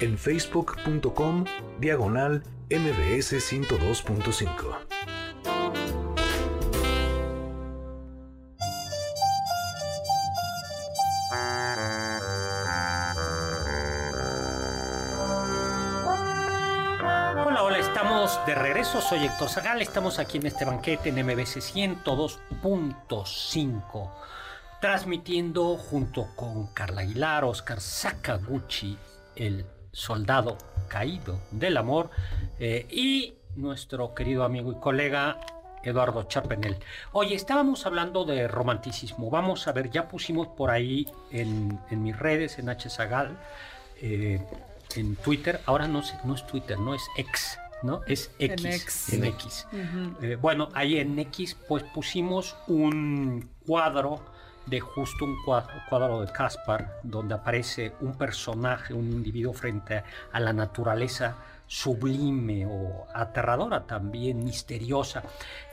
[0.00, 1.44] en facebook.com
[1.80, 4.76] diagonal mbs 102.5.
[17.44, 19.00] Hola, hola, estamos de regreso.
[19.00, 19.82] Soy Héctor Zagal.
[19.82, 24.10] Estamos aquí en este banquete en MBC 102.5,
[24.80, 28.96] transmitiendo junto con Carla Aguilar, Oscar Sakaguchi,
[29.34, 29.66] el
[29.98, 30.56] soldado
[30.88, 32.10] caído del amor,
[32.58, 35.38] eh, y nuestro querido amigo y colega
[35.82, 36.76] Eduardo Chapenel.
[37.12, 39.30] Oye, estábamos hablando de romanticismo.
[39.30, 42.88] Vamos a ver, ya pusimos por ahí en, en mis redes, en H.
[42.88, 43.36] Zagal,
[44.00, 44.40] eh,
[44.94, 45.60] en Twitter.
[45.66, 47.58] Ahora no, sé, no es Twitter, no es ex.
[47.82, 48.00] ¿no?
[48.06, 48.64] Es X.
[48.64, 49.12] En X.
[49.12, 49.66] En X.
[50.22, 54.20] Eh, bueno, ahí en X pues pusimos un cuadro
[54.68, 60.02] de justo un cuadro, de Caspar, donde aparece un personaje, un individuo frente
[60.32, 65.22] a la naturaleza sublime o aterradora también, misteriosa.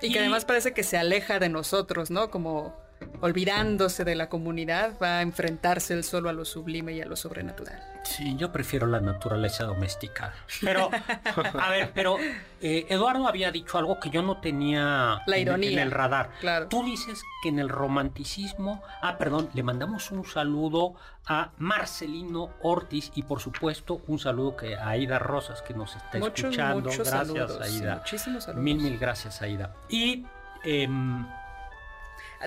[0.01, 2.29] Y, que además parece que se aleja de nosotros, ¿no?
[2.29, 2.85] Como
[3.21, 7.15] olvidándose de la comunidad, va a enfrentarse él solo a lo sublime y a lo
[7.15, 7.81] sobrenatural.
[8.03, 10.34] Sí, yo prefiero la naturaleza doméstica.
[10.62, 10.91] Pero,
[11.60, 12.17] a ver, pero
[12.62, 15.71] eh, Eduardo había dicho algo que yo no tenía La en- ironía.
[15.71, 16.29] en el radar.
[16.39, 16.67] Claro.
[16.67, 20.93] Tú dices que en el romanticismo, ah, perdón, le mandamos un saludo
[21.25, 26.19] a Marcelino Ortiz y por supuesto un saludo que a Aida Rosas que nos está
[26.19, 26.81] Muchos, escuchando.
[26.81, 27.62] muchos gracias, saludos.
[27.62, 27.95] Aida.
[27.95, 28.63] Muchísimos saludos.
[28.63, 29.73] Mil, mil gracias, Aida.
[29.89, 30.25] Y,
[30.63, 31.25] em,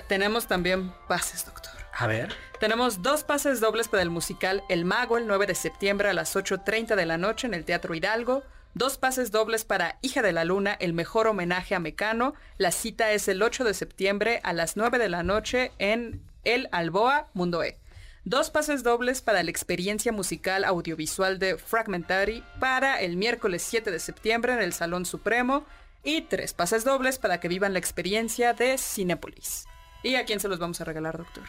[0.07, 1.73] Tenemos también pases, doctor.
[1.93, 6.09] a ver, Tenemos dos pases dobles para el musical El Mago el 9 de septiembre
[6.09, 8.43] a las 8.30 de la noche en el Teatro Hidalgo.
[8.73, 12.35] Dos pases dobles para Hija de la Luna, el mejor homenaje a Mecano.
[12.57, 16.69] La cita es el 8 de septiembre a las 9 de la noche en El
[16.71, 17.77] Alboa, Mundo E.
[18.25, 23.99] Dos pases dobles para la experiencia musical audiovisual de Fragmentary para el miércoles 7 de
[23.99, 25.65] septiembre en el Salón Supremo.
[26.03, 29.65] Y tres pases dobles para que vivan la experiencia de Cinépolis.
[30.03, 31.43] ¿Y a quién se los vamos a regalar, doctor?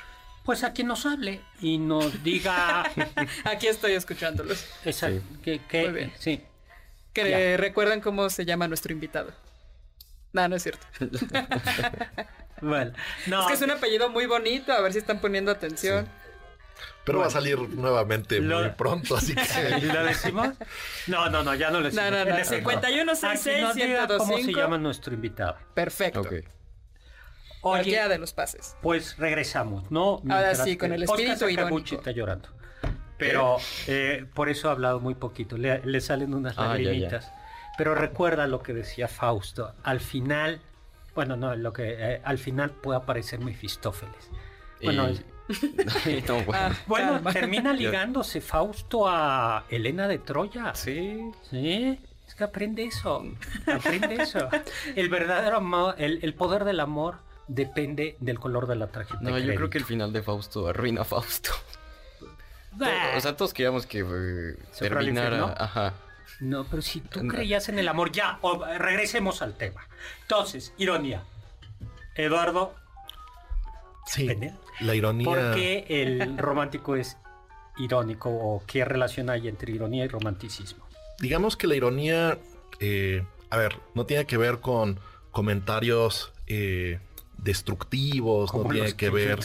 [0.44, 2.84] pues a quien nos hable y nos diga
[3.44, 4.66] Aquí estoy escuchándolos.
[4.84, 5.10] esa,
[5.44, 6.12] que, que- Muy bien.
[6.18, 6.42] sí.
[7.12, 7.56] Que Ya.
[7.56, 9.32] recuerden cómo se llama nuestro invitado.
[10.32, 10.86] No, no es cierto.
[12.62, 12.92] Bueno,
[13.26, 16.06] no, Es que es un apellido muy bonito, a ver si están poniendo atención.
[17.06, 19.80] Pero va a salir nuevamente Lo- muy pronto, así que...
[19.86, 20.48] ¿Lo decimos?
[21.06, 22.10] No, no, no, ya no lo decimos.
[22.10, 24.58] No, no, no, El- 51 Aquí nos diga ¿Cómo se 1025.
[24.60, 25.56] llama nuestro invitado?
[25.74, 26.20] Perfecto.
[26.20, 26.32] Ok.
[27.60, 28.76] Cualquiera Oye, de los pases.
[28.82, 30.14] pues regresamos, ¿no?
[30.14, 31.96] Ahora Mientras sí, con el espíritu irónico.
[31.96, 32.48] está llorando.
[33.18, 35.58] Pero eh, por eso ha hablado muy poquito.
[35.58, 36.84] Le, le salen unas Ah, ya, ya.
[36.84, 37.32] lagrimitas.
[37.76, 39.74] Pero recuerda lo que decía Fausto.
[39.82, 40.60] Al final,
[41.14, 44.30] bueno, no, lo que eh, al final puede aparecer Mefistófeles.
[44.82, 45.24] Bueno, Y- es-
[46.28, 46.52] No, bueno.
[46.54, 50.74] Ah, bueno, termina ligándose Fausto a Elena de Troya.
[50.74, 51.30] Sí.
[51.50, 53.22] Sí, es que aprende eso.
[53.66, 54.48] Aprende eso.
[54.96, 57.18] El verdadero amor, el, el poder del amor
[57.52, 59.18] depende del color de la tarjeta.
[59.20, 61.50] No, de yo creo que el final de Fausto arruina a Fausto.
[62.72, 63.16] Bah.
[63.16, 65.54] O sea, todos queríamos que eh, ¿Se fuera al terminara.
[65.58, 65.94] Ajá.
[66.38, 67.32] No, pero si tú No.
[67.34, 68.38] creías en el amor, ya,
[68.78, 69.86] regresemos al tema.
[70.22, 71.22] Entonces, ironía.
[72.14, 72.74] Eduardo,
[74.06, 74.54] Sí, Depende.
[74.80, 75.24] la ironía...
[75.26, 77.16] ¿por qué el romántico es
[77.78, 80.84] irónico o qué relación hay entre ironía y romanticismo?
[81.20, 82.38] digamos que la ironía,
[82.80, 84.98] eh, a ver, no tiene que ver con
[85.30, 86.98] comentarios eh,
[87.42, 89.38] destructivos, no tiene que ver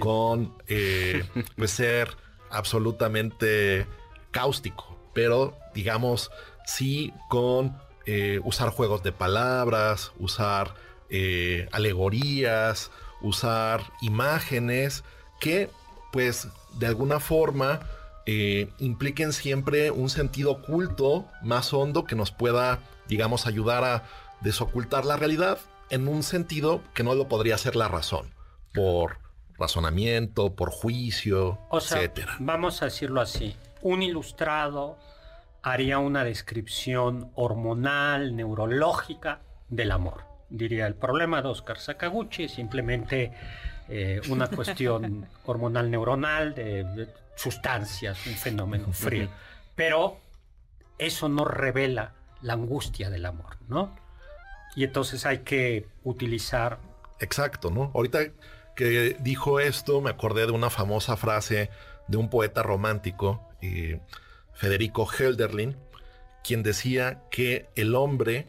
[0.00, 1.24] con eh,
[1.56, 2.16] pues ser
[2.50, 3.86] absolutamente
[4.30, 6.30] cáustico, pero digamos
[6.66, 10.74] sí con eh, usar juegos de palabras, usar
[11.10, 15.04] eh, alegorías, usar imágenes
[15.40, 15.70] que
[16.12, 17.80] pues de alguna forma
[18.26, 24.04] eh, impliquen siempre un sentido oculto más hondo que nos pueda, digamos, ayudar a
[24.42, 25.58] desocultar la realidad
[25.90, 28.34] en un sentido que no lo podría hacer la razón,
[28.72, 29.18] por
[29.58, 32.36] razonamiento, por juicio, O sea, etcétera.
[32.40, 33.56] vamos a decirlo así.
[33.82, 34.98] Un ilustrado
[35.62, 40.24] haría una descripción hormonal, neurológica del amor.
[40.48, 43.32] Diría, el problema de Oscar Sakaguchi es simplemente
[43.88, 49.28] eh, una cuestión hormonal neuronal de, de sustancias, un fenómeno frío.
[49.76, 50.18] Pero
[50.98, 53.94] eso no revela la angustia del amor, ¿no?
[54.74, 56.78] Y entonces hay que utilizar
[57.20, 57.92] Exacto, ¿no?
[57.94, 58.18] Ahorita
[58.74, 61.70] que dijo esto, me acordé de una famosa frase
[62.08, 64.00] de un poeta romántico, eh,
[64.54, 65.76] Federico Hölderlin,
[66.42, 68.46] quien decía que el hombre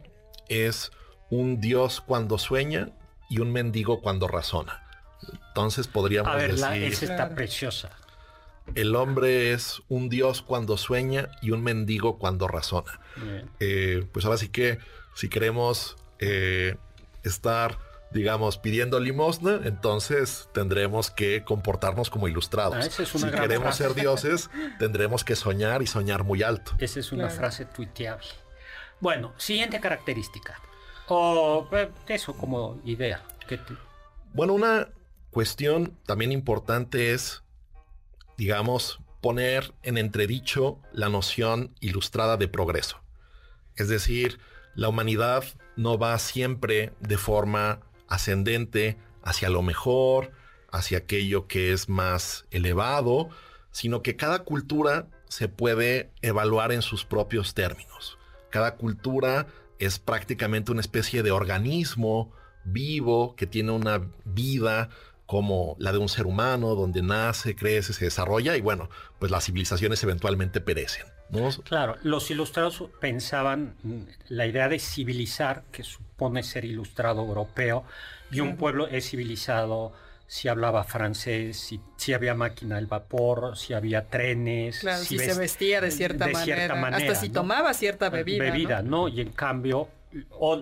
[0.49, 0.91] es
[1.29, 2.89] un dios cuando sueña
[3.29, 4.83] y un mendigo cuando razona.
[5.49, 7.36] Entonces podríamos A ver, la, decir, esa está Claro.
[7.36, 7.89] preciosa.
[8.75, 12.99] el hombre es un dios cuando sueña y un mendigo cuando razona.
[13.59, 14.79] Eh, pues ahora sí que
[15.15, 16.77] si queremos eh,
[17.23, 17.77] estar,
[18.12, 22.75] digamos, pidiendo limosna, entonces tendremos que comportarnos como ilustrados.
[22.75, 23.83] Ah, esa es una si gran queremos frase.
[23.83, 26.73] ser dioses, tendremos que soñar y soñar muy alto.
[26.79, 27.39] Esa es una Claro.
[27.39, 28.27] frase tuiteable.
[28.99, 30.59] Bueno, siguiente característica.
[31.07, 33.21] O eh, eso como idea.
[33.47, 33.74] que te-
[34.34, 34.88] Bueno, una
[35.32, 37.43] cuestión también importante es,
[38.38, 43.01] digamos, poner en entredicho la noción ilustrada de progreso.
[43.76, 44.39] Es decir,
[44.76, 45.43] la humanidad
[45.76, 50.32] no va siempre de forma ascendente hacia lo mejor,
[50.71, 53.30] hacia aquello que es más elevado,
[53.71, 58.17] sino que cada cultura se puede evaluar en sus propios términos.
[58.49, 59.47] Cada cultura
[59.80, 62.32] es prácticamente una especie de organismo
[62.63, 64.89] vivo que tiene una vida
[65.26, 69.45] como la de un ser humano, donde nace, crece, se desarrolla y bueno, pues las
[69.45, 71.07] civilizaciones eventualmente perecen.
[71.63, 77.84] Claro, los ilustrados pensaban mm, la idea de civilizar, que supone ser ilustrado europeo,
[78.31, 79.93] y un pueblo es civilizado
[80.27, 84.84] si hablaba francés, si, había máquina del vapor, si había trenes.
[85.03, 88.43] si, se vestía de cierta, manera, hasta si tomaba cierta bebida.
[88.43, 89.07] Bebida, ¿no?
[89.07, 89.89] Y en cambio,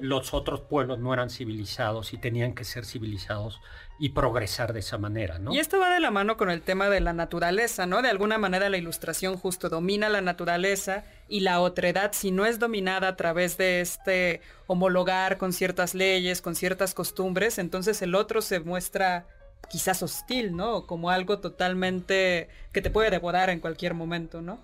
[0.01, 3.59] los otros pueblos no eran civilizados y tenían que ser civilizados
[3.99, 5.53] y progresar de esa manera, ¿no?
[5.53, 8.01] Y esto va de la mano con el tema de la naturaleza, ¿no?
[8.01, 12.57] De alguna manera la ilustración justo domina la naturaleza y la otredad, si no es
[12.57, 18.41] dominada a través de este homologar con ciertas leyes, con ciertas costumbres, entonces el otro
[18.41, 19.27] se muestra
[19.69, 20.87] quizás hostil, ¿no?
[20.87, 24.59] Como algo totalmente que te puede devorar en cualquier momento, ¿no?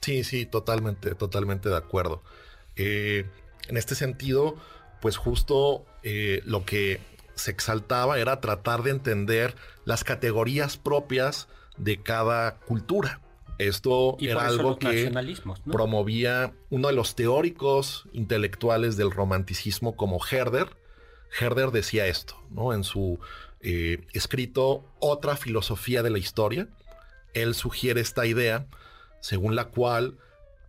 [0.00, 2.22] Sí, sí, totalmente, totalmente de acuerdo.
[2.76, 3.26] Eh,
[3.68, 4.56] en este sentido,
[5.00, 7.00] pues justo eh, lo que
[7.34, 9.54] se exaltaba era tratar de entender
[9.84, 13.20] las categorías propias de cada cultura.
[13.58, 15.12] Esto era algo que
[15.70, 20.68] promovía uno de los teóricos intelectuales del romanticismo como Herder.
[21.40, 22.72] Herder decía esto, ¿no?
[22.72, 23.18] En su
[23.60, 26.68] eh, escrito Otra filosofía de la historia,
[27.34, 28.66] él sugiere esta idea
[29.20, 30.16] según la cual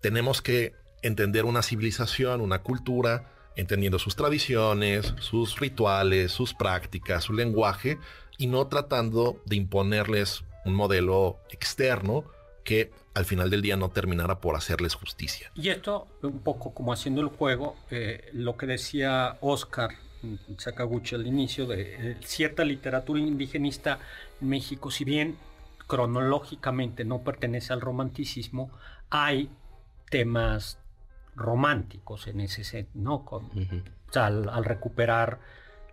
[0.01, 7.33] tenemos que entender una civilización, una cultura, entendiendo sus tradiciones, sus rituales, sus prácticas, su
[7.33, 7.97] lenguaje,
[8.37, 12.23] y no tratando de imponerles un modelo externo
[12.63, 15.51] que al final del día no terminara por hacerles justicia.
[15.55, 19.91] Y esto, un poco como haciendo el juego, eh, lo que decía Oscar
[20.57, 23.99] Sakaguchi al inicio, de eh, cierta literatura indigenista
[24.41, 25.37] en México, si bien
[25.87, 28.71] cronológicamente no pertenece al romanticismo,
[29.09, 29.49] hay
[30.09, 30.77] temas
[31.39, 33.25] románticos en ese sentido, ¿no?
[33.25, 33.49] Con,
[34.15, 35.39] al, recuperar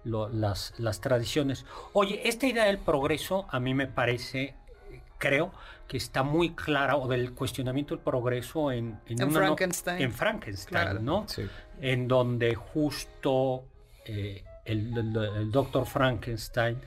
[0.05, 1.65] las, las tradiciones.
[1.93, 4.55] Oye, esta idea del progreso a mí me parece,
[5.19, 5.53] creo,
[5.89, 10.03] que está muy clara, o del cuestionamiento del progreso en, en, Frankenstein.
[10.03, 11.27] en Frankenstein, ¿no?
[11.81, 13.65] En donde justo
[14.05, 14.97] eh, el,
[15.37, 16.79] el doctor Frankenstein,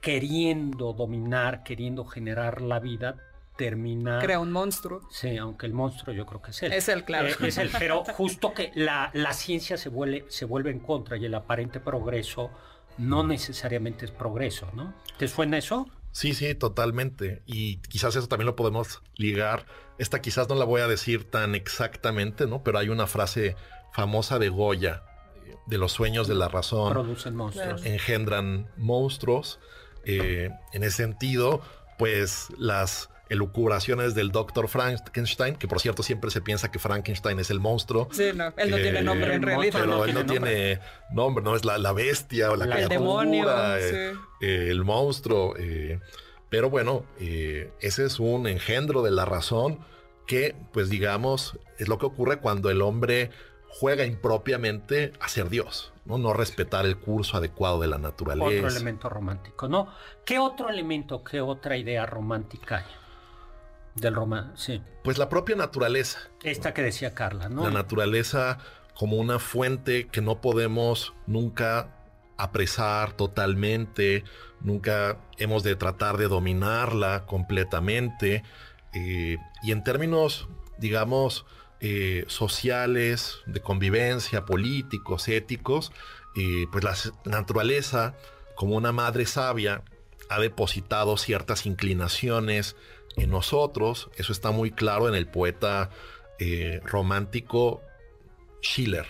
[0.00, 3.16] queriendo dominar, queriendo generar la vida,
[3.58, 4.20] termina...
[4.20, 5.00] Crea un monstruo.
[5.10, 6.72] Sí, aunque el monstruo yo creo que es él.
[6.72, 7.28] Es el claro.
[7.28, 11.16] Eh, es el, pero justo que la, la ciencia se vuelve, se vuelve en contra
[11.16, 12.50] y el aparente progreso
[12.98, 14.94] no necesariamente es progreso, ¿no?
[15.18, 15.88] ¿Te suena eso?
[16.12, 17.42] Sí, sí, totalmente.
[17.46, 19.66] Y quizás eso también lo podemos ligar.
[19.98, 22.62] Esta quizás no la voy a decir tan exactamente, ¿no?
[22.62, 23.56] Pero hay una frase
[23.92, 25.02] famosa de Goya,
[25.66, 26.92] de los sueños de la razón.
[26.92, 27.84] Producen monstruos.
[27.84, 29.58] Engendran monstruos.
[30.04, 31.60] Eh, en ese sentido,
[31.98, 37.50] pues las elucubraciones del doctor Frankenstein, que por cierto siempre se piensa que Frankenstein es
[37.50, 38.08] el monstruo.
[38.10, 39.80] Sí, no, él no tiene nombre en realidad.
[39.80, 44.68] Pero él no tiene nombre, no es la, bestia o la, el demonio, eh, eh,
[44.70, 45.54] el monstruo.
[45.58, 46.00] Eh,
[46.48, 49.80] pero bueno, ese es un engendro de la razón
[50.26, 53.30] que, pues digamos, es lo que ocurre cuando el hombre
[53.68, 56.16] juega impropiamente a ser Dios, ¿no?
[56.16, 58.66] No respetar el curso adecuado de la naturaleza.
[58.66, 59.88] Otro elemento romántico, ¿no?
[60.24, 62.84] ¿Qué otro elemento, qué otra idea romántica hay?
[64.00, 64.82] Del román, sí.
[65.02, 66.18] Pues la propia naturaleza.
[66.42, 67.64] Esta que decía Carla, ¿no?
[67.64, 68.58] La naturaleza
[68.94, 71.94] como una fuente que no podemos nunca
[72.36, 74.24] apresar totalmente,
[74.60, 78.42] nunca hemos de tratar de dominarla completamente.
[78.94, 81.46] Eh, y en términos, digamos,
[81.80, 85.92] eh, sociales, de convivencia, políticos, éticos,
[86.36, 88.14] eh, pues la naturaleza,
[88.56, 89.82] como una madre sabia,
[90.28, 92.76] ha depositado ciertas inclinaciones
[93.18, 94.10] en nosotros.
[94.16, 95.90] Eso está muy claro en el poeta
[96.38, 97.82] eh, romántico
[98.62, 99.06] Schiller.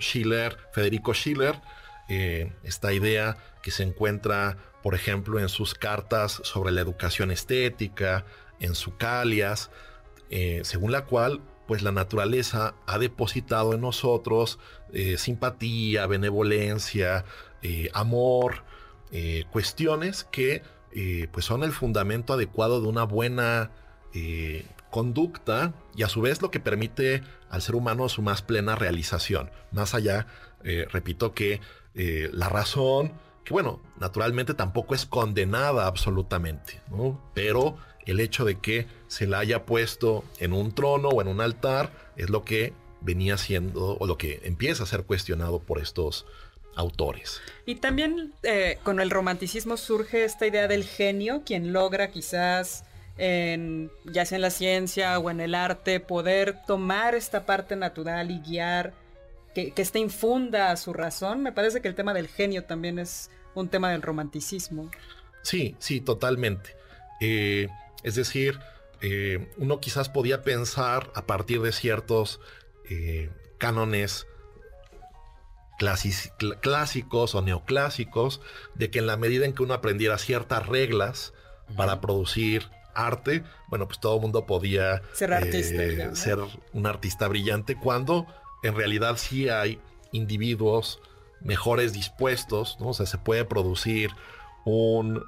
[0.00, 1.60] Schiller, Federico Schiller,
[2.08, 8.26] eh, esta idea que se encuentra, por ejemplo, en sus cartas sobre la educación estética,
[8.60, 9.70] en su Calias,
[10.30, 14.58] eh, según la cual pues la naturaleza ha depositado en nosotros
[15.18, 17.26] simpatía, benevolencia,
[17.92, 18.64] amor,
[19.50, 23.70] cuestiones que eh, pues son el fundamento adecuado de una buena
[24.14, 28.76] eh, conducta y a su vez lo que permite al ser humano su más plena
[28.76, 29.50] realización.
[29.70, 30.26] Más allá,
[30.64, 31.60] eh, repito que
[31.94, 33.12] la razón,
[33.44, 36.80] que bueno, naturalmente tampoco es condenada absolutamente,
[37.34, 37.76] pero
[38.06, 41.90] el hecho de que se la haya puesto en un trono o en un altar
[42.16, 46.24] es lo que venía siendo o lo que empieza a ser cuestionado por estos
[46.78, 47.42] autores.
[47.66, 52.84] Y también eh, con el romanticismo surge esta idea del genio, quien logra quizás
[53.18, 58.30] en, ya sea en la ciencia o en el arte, poder tomar esta parte natural
[58.30, 58.94] y guiar
[59.54, 61.42] que, que infunda su razón.
[61.42, 64.90] Me parece que el tema del genio también es un tema del romanticismo.
[65.42, 66.76] Sí, sí, totalmente.
[67.20, 67.68] Eh,
[68.04, 68.60] es decir,
[69.00, 72.40] eh, uno quizás podía pensar a partir de ciertos
[75.78, 78.40] eh, clásicos o neoclásicos,
[78.74, 81.32] de que en la medida en que uno aprendiera ciertas reglas
[81.76, 86.38] para producir arte, bueno, pues todo el mundo podía ser, artista, ser
[86.72, 88.26] un artista brillante, cuando
[88.62, 89.80] en realidad sí hay
[90.12, 91.00] individuos
[91.40, 92.88] mejores dispuestos, ¿no?
[92.88, 94.10] O sea, se puede producir
[94.64, 95.24] un,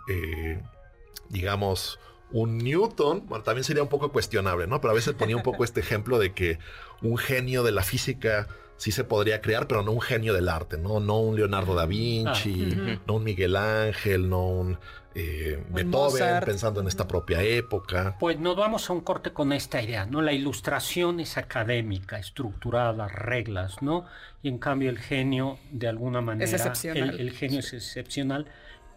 [1.28, 2.00] digamos,
[2.32, 4.80] un Newton, bueno, también sería un poco cuestionable, ¿no?
[4.80, 6.58] Pero a veces ponía un poco este ejemplo de que
[7.02, 8.48] un genio de la física
[8.80, 11.00] sí se podría crear, pero no un genio del arte, ¿no?
[11.00, 14.78] No un Leonardo da Vinci, ah, no un Miguel Ángel, no un,
[15.14, 18.16] eh, Beethoven, pensando en esta propia época.
[18.18, 20.22] Pues nos vamos a un corte con esta idea, ¿no?
[20.22, 24.06] La ilustración es académica, estructurada, reglas, ¿no?
[24.42, 27.10] Y en cambio el genio, de alguna manera, es excepcional.
[27.10, 28.46] El, el genio es excepcional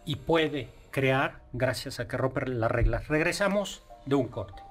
[0.06, 3.06] y puede crear gracias a que romper las reglas.
[3.08, 4.62] Regresamos de un corte.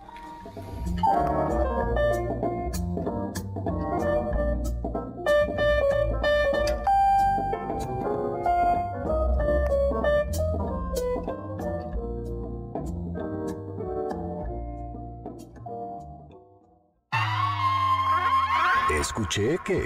[19.03, 19.83] Escuché que...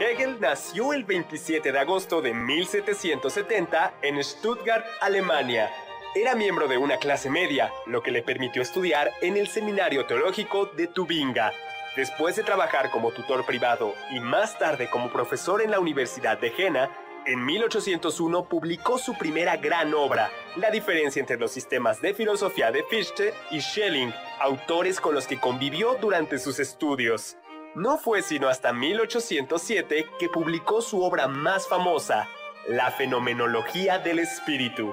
[0.00, 5.70] Hegel nació el 27 de agosto de 1770 en Stuttgart, Alemania.
[6.14, 10.64] Era miembro de una clase media, lo que le permitió estudiar en el Seminario Teológico
[10.64, 11.52] de Tubinga.
[11.94, 16.48] Después de trabajar como tutor privado y más tarde como profesor en la Universidad de
[16.52, 16.90] Jena,
[17.26, 22.82] en 1801 publicó su primera gran obra, La diferencia entre los sistemas de filosofía de
[22.84, 27.36] Fichte y Schelling, autores con los que convivió durante sus estudios.
[27.74, 32.28] No fue sino hasta 1807 que publicó su obra más famosa,
[32.68, 34.92] La Fenomenología del Espíritu.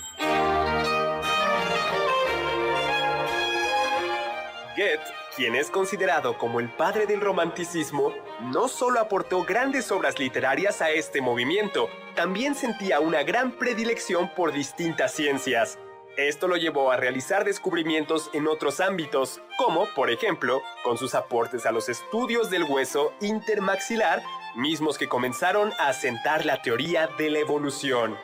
[5.35, 10.89] quien es considerado como el padre del romanticismo, no solo aportó grandes obras literarias a
[10.89, 15.79] este movimiento, también sentía una gran predilección por distintas ciencias.
[16.17, 21.65] Esto lo llevó a realizar descubrimientos en otros ámbitos, como, por ejemplo, con sus aportes
[21.65, 24.21] a los estudios del hueso intermaxilar,
[24.55, 28.17] mismos que comenzaron a asentar la teoría de la evolución.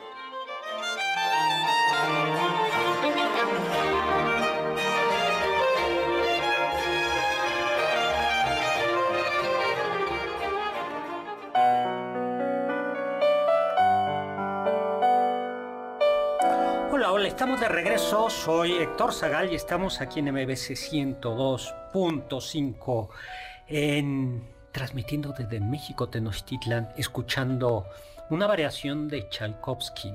[17.58, 18.30] Estamos de regreso.
[18.30, 23.08] Soy Héctor Zagal y estamos aquí en MBC 102.5
[23.66, 27.84] en transmitiendo desde México Tenochtitlan, escuchando
[28.30, 30.14] una variación de Tchaikovsky,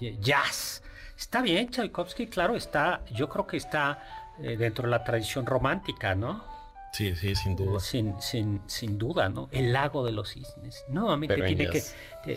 [0.00, 0.84] eh, jazz.
[1.16, 4.00] Está bien, Tchaikovsky, claro, está, yo creo que está
[4.40, 6.44] eh, dentro de la tradición romántica, ¿no?
[6.92, 7.80] Sí, sí, sin duda.
[7.80, 9.48] Sin, sin, sin duda, ¿no?
[9.50, 10.84] El lago de los cisnes.
[10.88, 11.82] Nuevamente tiene que.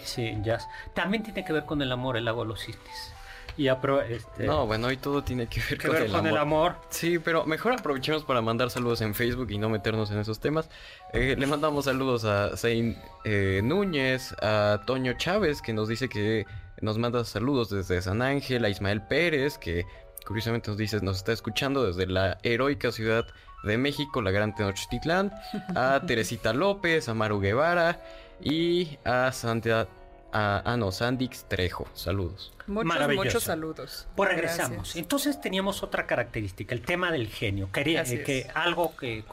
[0.04, 0.68] sí, jazz.
[0.96, 3.14] También tiene que ver con el amor, el lago de los cisnes.
[3.58, 6.76] Y este, no, bueno, hoy todo tiene que ver, con, el, el, amor.
[6.90, 10.70] Sí, pero mejor aprovechemos para mandar saludos en Facebook y no meternos en esos temas.
[11.14, 16.46] Eh, le mandamos saludos a Zain eh, Núñez, a Toño Chávez, que nos dice que
[16.82, 19.86] nos manda saludos desde San Ángel, a Ismael Pérez, que
[20.26, 23.26] curiosamente nos dice, nos está escuchando desde la heroica ciudad
[23.64, 25.32] de México, la gran Tenochtitlán,
[25.76, 28.02] a Teresita López, a Maru Guevara
[28.42, 29.88] y a Santa
[30.32, 31.88] a, ah, no, Sandix Trejo.
[31.94, 32.54] Saludos.
[32.68, 34.08] Muchos, muchos saludos.
[34.16, 34.96] Pues regresamos.
[34.96, 37.72] Entonces teníamos otra característica, el tema del genio.
[37.72, 39.24] Quería eh, que algo que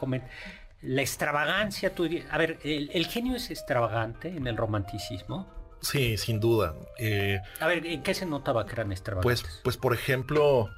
[0.81, 5.47] la extravagancia, tú a ver, el, genio es extravagante en el romanticismo.
[5.81, 6.75] Sí, sin duda.
[6.97, 9.41] Eh, a ver, ¿en qué se notaba que eran extravagantes?
[9.41, 10.69] Pues, pues por ejemplo,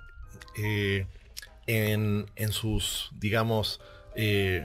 [0.58, 1.08] eh,
[1.66, 3.82] en, en, sus, digamos,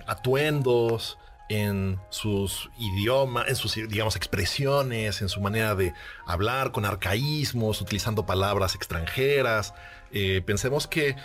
[0.06, 1.18] atuendos,
[1.48, 5.92] en sus idiomas, en sus, digamos, expresiones, en su manera de
[6.26, 9.74] hablar, con arcaísmos, utilizando palabras extranjeras.
[10.12, 11.16] Eh, pensemos que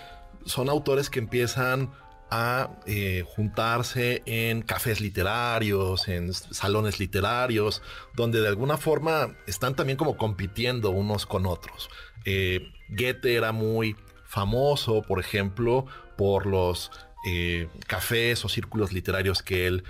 [0.46, 1.92] son autores que empiezan
[2.30, 7.82] a eh, juntarse en cafés literarios, en salones literarios,
[8.16, 11.90] donde de alguna forma están también como compitiendo unos con otros.
[12.24, 15.86] Eh, Goethe era muy famoso, por ejemplo,
[16.18, 16.90] por los
[17.28, 19.84] eh, cafés o círculos literarios que él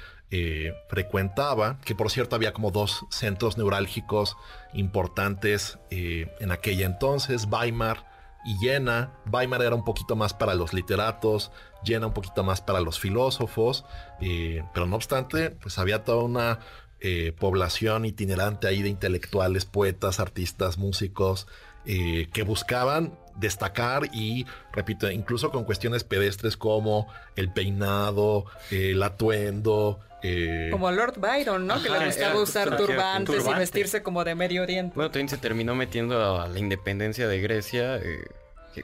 [0.88, 4.38] frecuentaba, que por cierto había como dos centros neurálgicos
[4.74, 8.12] importantes en aquella entonces, Weimar
[8.44, 9.14] y Jena.
[9.32, 11.52] Weimar era un poquito más para los literatos,
[11.84, 13.86] Jena un poquito más para los filósofos,
[14.20, 16.60] eh, pero no obstante, pues había toda una
[17.00, 21.48] eh, población itinerante ahí de intelectuales, poetas, artistas, músicos,
[21.86, 30.00] eh, que buscaban destacar y, repito, incluso con cuestiones pedestres como el peinado, el atuendo,
[30.70, 31.82] como Lord Byron, ¿no?
[31.82, 34.94] que le gustaba usar turbantes y vestirse como de Medio Oriente.
[34.96, 38.00] Bueno, también se terminó metiendo a la independencia de Grecia.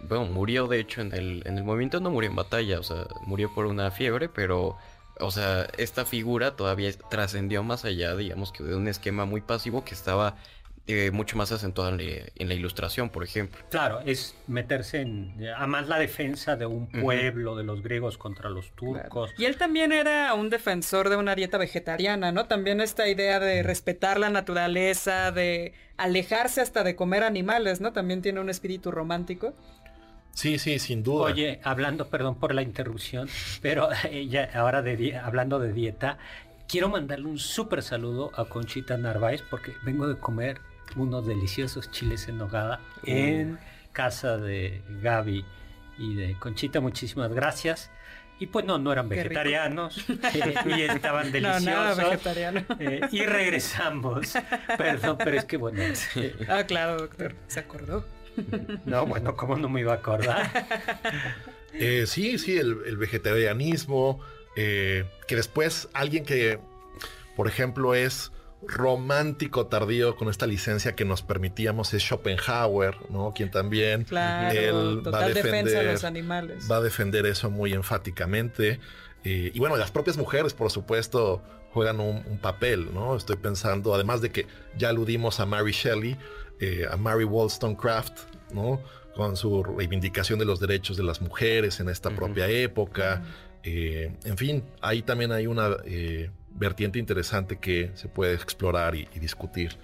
[0.10, 3.06] bueno, murió de hecho en el, en el movimiento, no murió en batalla, o sea,
[3.26, 4.78] murió por una fiebre, pero,
[5.20, 9.86] o sea, esta figura todavía trascendió más allá, digamos que de un esquema muy pasivo
[9.86, 10.38] que estaba
[10.90, 13.60] eh, mucho más acentuado en, la ilustración, por ejemplo.
[13.70, 18.72] Claro, es meterse en, además la defensa de un pueblo, de los griegos contra los
[18.72, 19.34] turcos.
[19.38, 22.46] Y él también era un defensor de una dieta vegetariana, ¿no?
[22.46, 27.92] También esta idea de respetar la naturaleza, de alejarse hasta de comer animales, ¿no?
[27.92, 29.54] También tiene un espíritu romántico.
[30.32, 31.26] Sí, sí, sin duda.
[31.26, 33.28] Oye, hablando, perdón por la interrupción,
[33.62, 33.90] pero
[34.30, 36.18] ya ahora de, hablando de dieta,
[36.68, 40.62] quiero mandarle un súper saludo a Conchita Narváez porque vengo de comer
[40.98, 43.60] unos deliciosos chiles en nogada en
[43.94, 45.46] casa de Gaby
[45.98, 46.80] y de Conchita.
[46.80, 47.90] Muchísimas gracias.
[48.40, 52.20] Y pues no, no eran vegetarianos eh, y estaban deliciosos.
[52.80, 54.34] Eh, y regresamos.
[54.78, 55.82] Perdón, pero es que bueno.
[56.16, 57.36] Eh, ah, claro, doctor.
[57.48, 58.06] ¿Se acordó?
[58.86, 60.68] No, bueno, ¿cómo no me iba a acordar?
[62.06, 64.22] sí, sí, el, el vegetarianismo.
[64.56, 66.60] que después alguien que,
[67.36, 68.32] por ejemplo, es
[68.66, 73.34] romántico tardío con esta licencia que nos permitíamos es Schopenhauer, ¿no?
[73.36, 76.68] Quien también él va a defender los animales.
[76.70, 78.80] Va a defender eso muy enfáticamente.
[79.24, 81.42] Eh, y bueno, las propias mujeres, por supuesto,
[81.72, 83.16] juegan un, papel, ¿no?
[83.16, 84.48] Estoy pensando, además de que
[84.78, 86.18] ya aludimos a Mary Shelley,
[86.60, 88.20] eh, a Mary Wollstonecraft,
[88.54, 88.82] ¿no?
[89.16, 93.24] Con su reivindicación de los derechos de las mujeres en esta propia época.
[93.70, 95.76] Eh, en fin, ahí también hay una
[96.58, 99.78] vertiente interesante que se puede explorar y, discutir.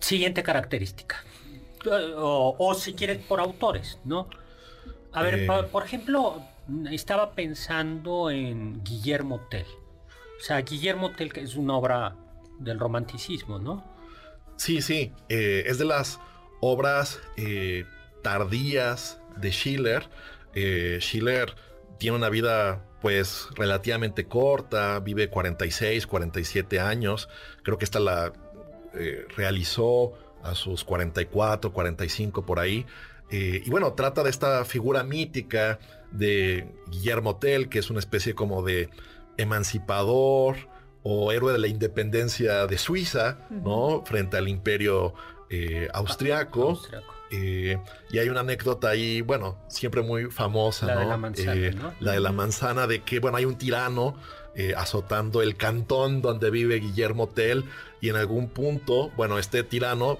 [0.00, 1.22] Siguiente característica.
[2.16, 4.28] O, si quieres por autores, ¿no?
[5.12, 5.46] A ver, eh.
[5.70, 6.42] por, ejemplo,
[6.90, 9.66] estaba pensando en Guillermo Tell.
[10.38, 12.16] O sea, Guillermo Tell que es una obra
[12.58, 13.84] del romanticismo, ¿no?
[14.56, 15.12] Sí, sí.
[15.28, 16.20] Eh, es de las
[16.60, 17.84] obras eh,
[18.22, 20.08] tardías de Schiller.
[21.00, 21.54] Schiller
[21.98, 27.28] tiene una vida pues relativamente corta, vive 46, 47 años,
[27.62, 28.32] creo que esta la
[28.94, 32.86] eh, realizó a sus 44, 45 por ahí.
[33.30, 35.78] Eh, y bueno, trata de esta figura mítica
[36.10, 38.88] de Guillermo Tell, que es una especie como de
[39.36, 40.56] emancipador
[41.02, 44.02] o héroe de la independencia de Suiza, ¿no?
[44.04, 45.14] Frente al imperio
[45.50, 46.80] eh, austriaco.
[47.30, 47.78] Eh,
[48.10, 52.12] y hay una anécdota ahí, bueno, siempre muy famosa, la De la manzana, eh, La
[52.12, 54.16] de la manzana, de que, bueno, hay un tirano
[54.54, 57.64] eh, azotando el cantón donde vive Guillermo Tell,
[58.00, 60.18] y en algún punto, bueno, este tirano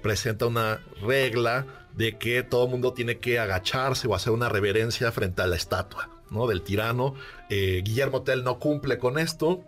[0.00, 1.66] presenta una regla
[1.96, 5.56] de que todo el mundo tiene que agacharse o hacer una reverencia frente a la
[5.56, 6.46] estatua, ¿no?
[6.46, 7.16] Del tirano.
[7.48, 9.64] Guillermo Tell no cumple con esto,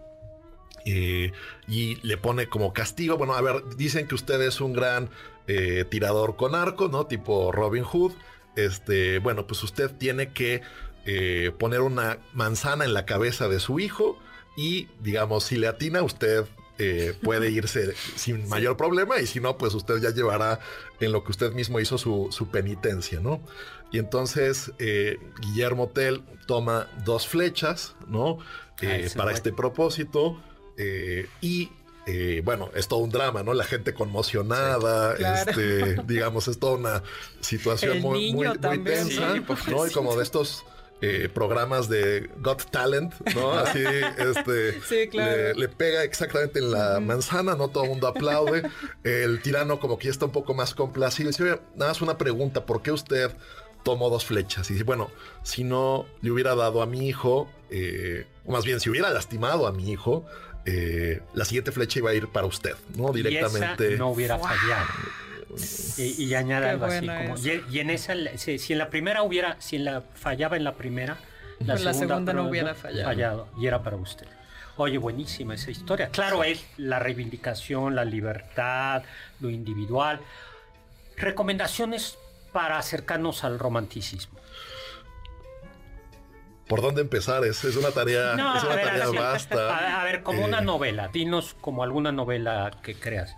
[0.84, 5.10] y le pone como castigo, bueno, a ver, dicen que usted es un gran
[5.46, 7.06] eh, tirador con arco, ¿no?
[7.06, 8.12] Tipo Robin Hood.
[8.54, 10.62] Este, bueno, pues usted tiene que
[11.04, 14.18] eh, poner una manzana en la cabeza de su hijo
[14.56, 16.44] y, digamos, si le atina, usted
[16.78, 20.60] eh, puede irse sin mayor problema y si no, pues usted ya llevará
[21.00, 23.40] en lo que usted mismo hizo su, penitencia, ¿no?
[23.90, 24.72] Y entonces
[25.40, 28.38] Guillermo Tell toma dos flechas, ¿no?
[29.16, 30.42] para este propósito
[31.42, 31.70] y
[32.06, 33.54] eh, bueno, es todo un drama, ¿no?
[33.54, 37.02] La gente conmocionada, este, digamos, es toda una
[37.40, 39.34] situación muy, muy, tensa,
[39.68, 39.86] ¿no?
[39.86, 40.64] Y como de estos
[41.00, 43.52] eh, programas de Got Talent, ¿no?
[43.52, 43.84] Así,
[44.18, 44.80] este,
[45.56, 47.68] le, pega exactamente en la manzana, ¿no?
[47.68, 48.62] Todo el mundo aplaude.
[49.04, 51.28] El tirano como que ya está un poco más complacido.
[51.28, 53.30] Dice, nada más una pregunta, ¿por qué usted
[53.82, 55.10] tomó dos flechas y dice, bueno,
[55.42, 59.66] si no le hubiera dado a mi hijo, eh, o más bien si hubiera lastimado
[59.66, 60.24] a mi hijo,
[60.64, 63.12] eh, la siguiente flecha iba a ir para usted, ¿no?
[63.12, 63.84] Directamente.
[63.84, 64.86] Y esa no hubiera fallado.
[65.98, 67.36] Y, y añade algo así como,
[67.70, 71.18] y, en esa, si, en la primera hubiera, si en la fallaba en la primera,
[71.60, 73.04] la, segunda, no hubiera fallado.
[73.04, 73.48] fallado.
[73.58, 74.26] Y era para usted.
[74.76, 76.08] Oye, buenísima esa historia.
[76.08, 79.02] Claro, es la reivindicación, la libertad,
[79.40, 80.20] lo individual.
[81.16, 82.16] Recomendaciones
[82.52, 84.41] para acercarnos al romanticismo.
[86.72, 87.44] ¿Por dónde empezar?
[87.44, 90.00] Es, una tarea, es una tarea vasta.
[90.00, 93.36] A, ver, como una eh, novela, dinos como alguna novela que creas.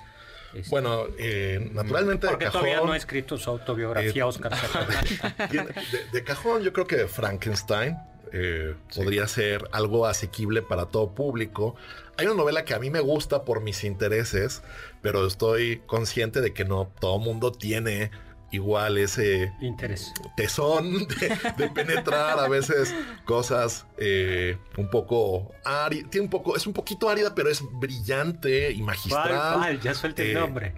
[0.54, 4.52] Este, bueno, eh, naturalmente Porque de cajón, todavía no ha escrito su autobiografía, eh, Oscar
[5.50, 5.74] de,
[6.12, 7.96] de, cajón, yo creo que Frankenstein
[8.94, 11.74] podría ser algo asequible para todo público.
[12.16, 14.62] Hay una novela que a mí me gusta por mis intereses,
[15.02, 18.12] pero estoy consciente de que no todo mundo tiene
[18.54, 20.12] igual ese interés.
[20.36, 22.94] tesón de, penetrar a veces
[23.24, 25.52] cosas eh, un poco
[26.10, 29.80] tiene un poco es un poquito árida pero es brillante y magistral.
[29.80, 30.74] Ya suelta el eh, nombre.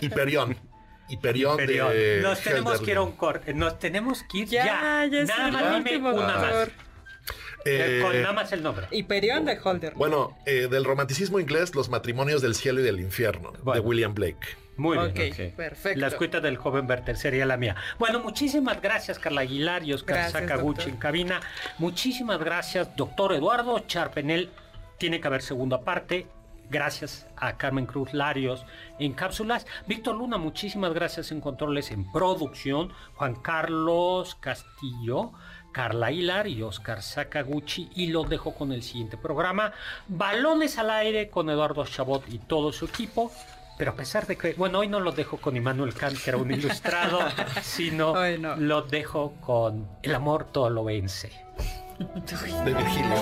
[0.00, 0.56] Hiperión.
[1.06, 1.58] Hiperión,
[2.22, 5.84] nos tenemos que ir a un corte nos tenemos que ir ya, ya, nada más
[5.84, 6.68] dime una más.
[7.66, 8.86] eh, con nada más el nombre.
[8.90, 9.92] Hiperión de Holder.
[9.94, 14.63] Bueno, del romanticismo inglés, Los matrimonios del cielo y del infierno, de William Blake.
[14.76, 15.52] Muy bien.
[15.54, 16.00] Perfecto.
[16.00, 17.76] La escuita del joven Werther sería la mía.
[17.98, 21.40] Bueno, muchísimas gracias, Carla Aguilar y Oscar Sakaguchi en cabina.
[21.78, 24.50] Muchísimas gracias, doctor Eduardo Charpenel.
[24.98, 26.26] Tiene que haber segunda parte.
[26.70, 28.64] Gracias a Carmen Cruz Larios
[28.98, 29.66] en cápsulas.
[29.86, 32.92] Víctor Luna, muchísimas gracias en controles en producción.
[33.14, 35.32] Juan Carlos Castillo.
[35.74, 39.72] Carla Aguilar y Oscar Sakaguchi y los dejo con el siguiente programa.
[40.06, 43.32] Balones al aire con Eduardo Chabot y todo su equipo.
[43.76, 46.38] Pero a pesar de que, bueno, hoy no lo dejo con Immanuel Kant, que era
[46.38, 47.18] un ilustrado,
[47.62, 48.14] sino
[48.56, 51.30] lo dejo con El amor todo lo vence.
[51.98, 53.14] De Virgilio.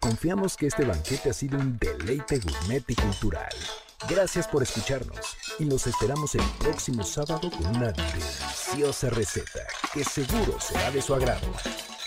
[0.00, 3.54] Confiamos que este banquete ha sido un deleite gourmet y cultural.
[4.06, 10.60] Gracias por escucharnos y nos esperamos el próximo sábado con una deliciosa receta que seguro
[10.60, 11.48] será de su agrado.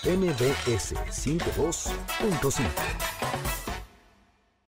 [0.03, 3.80] MBS 52.5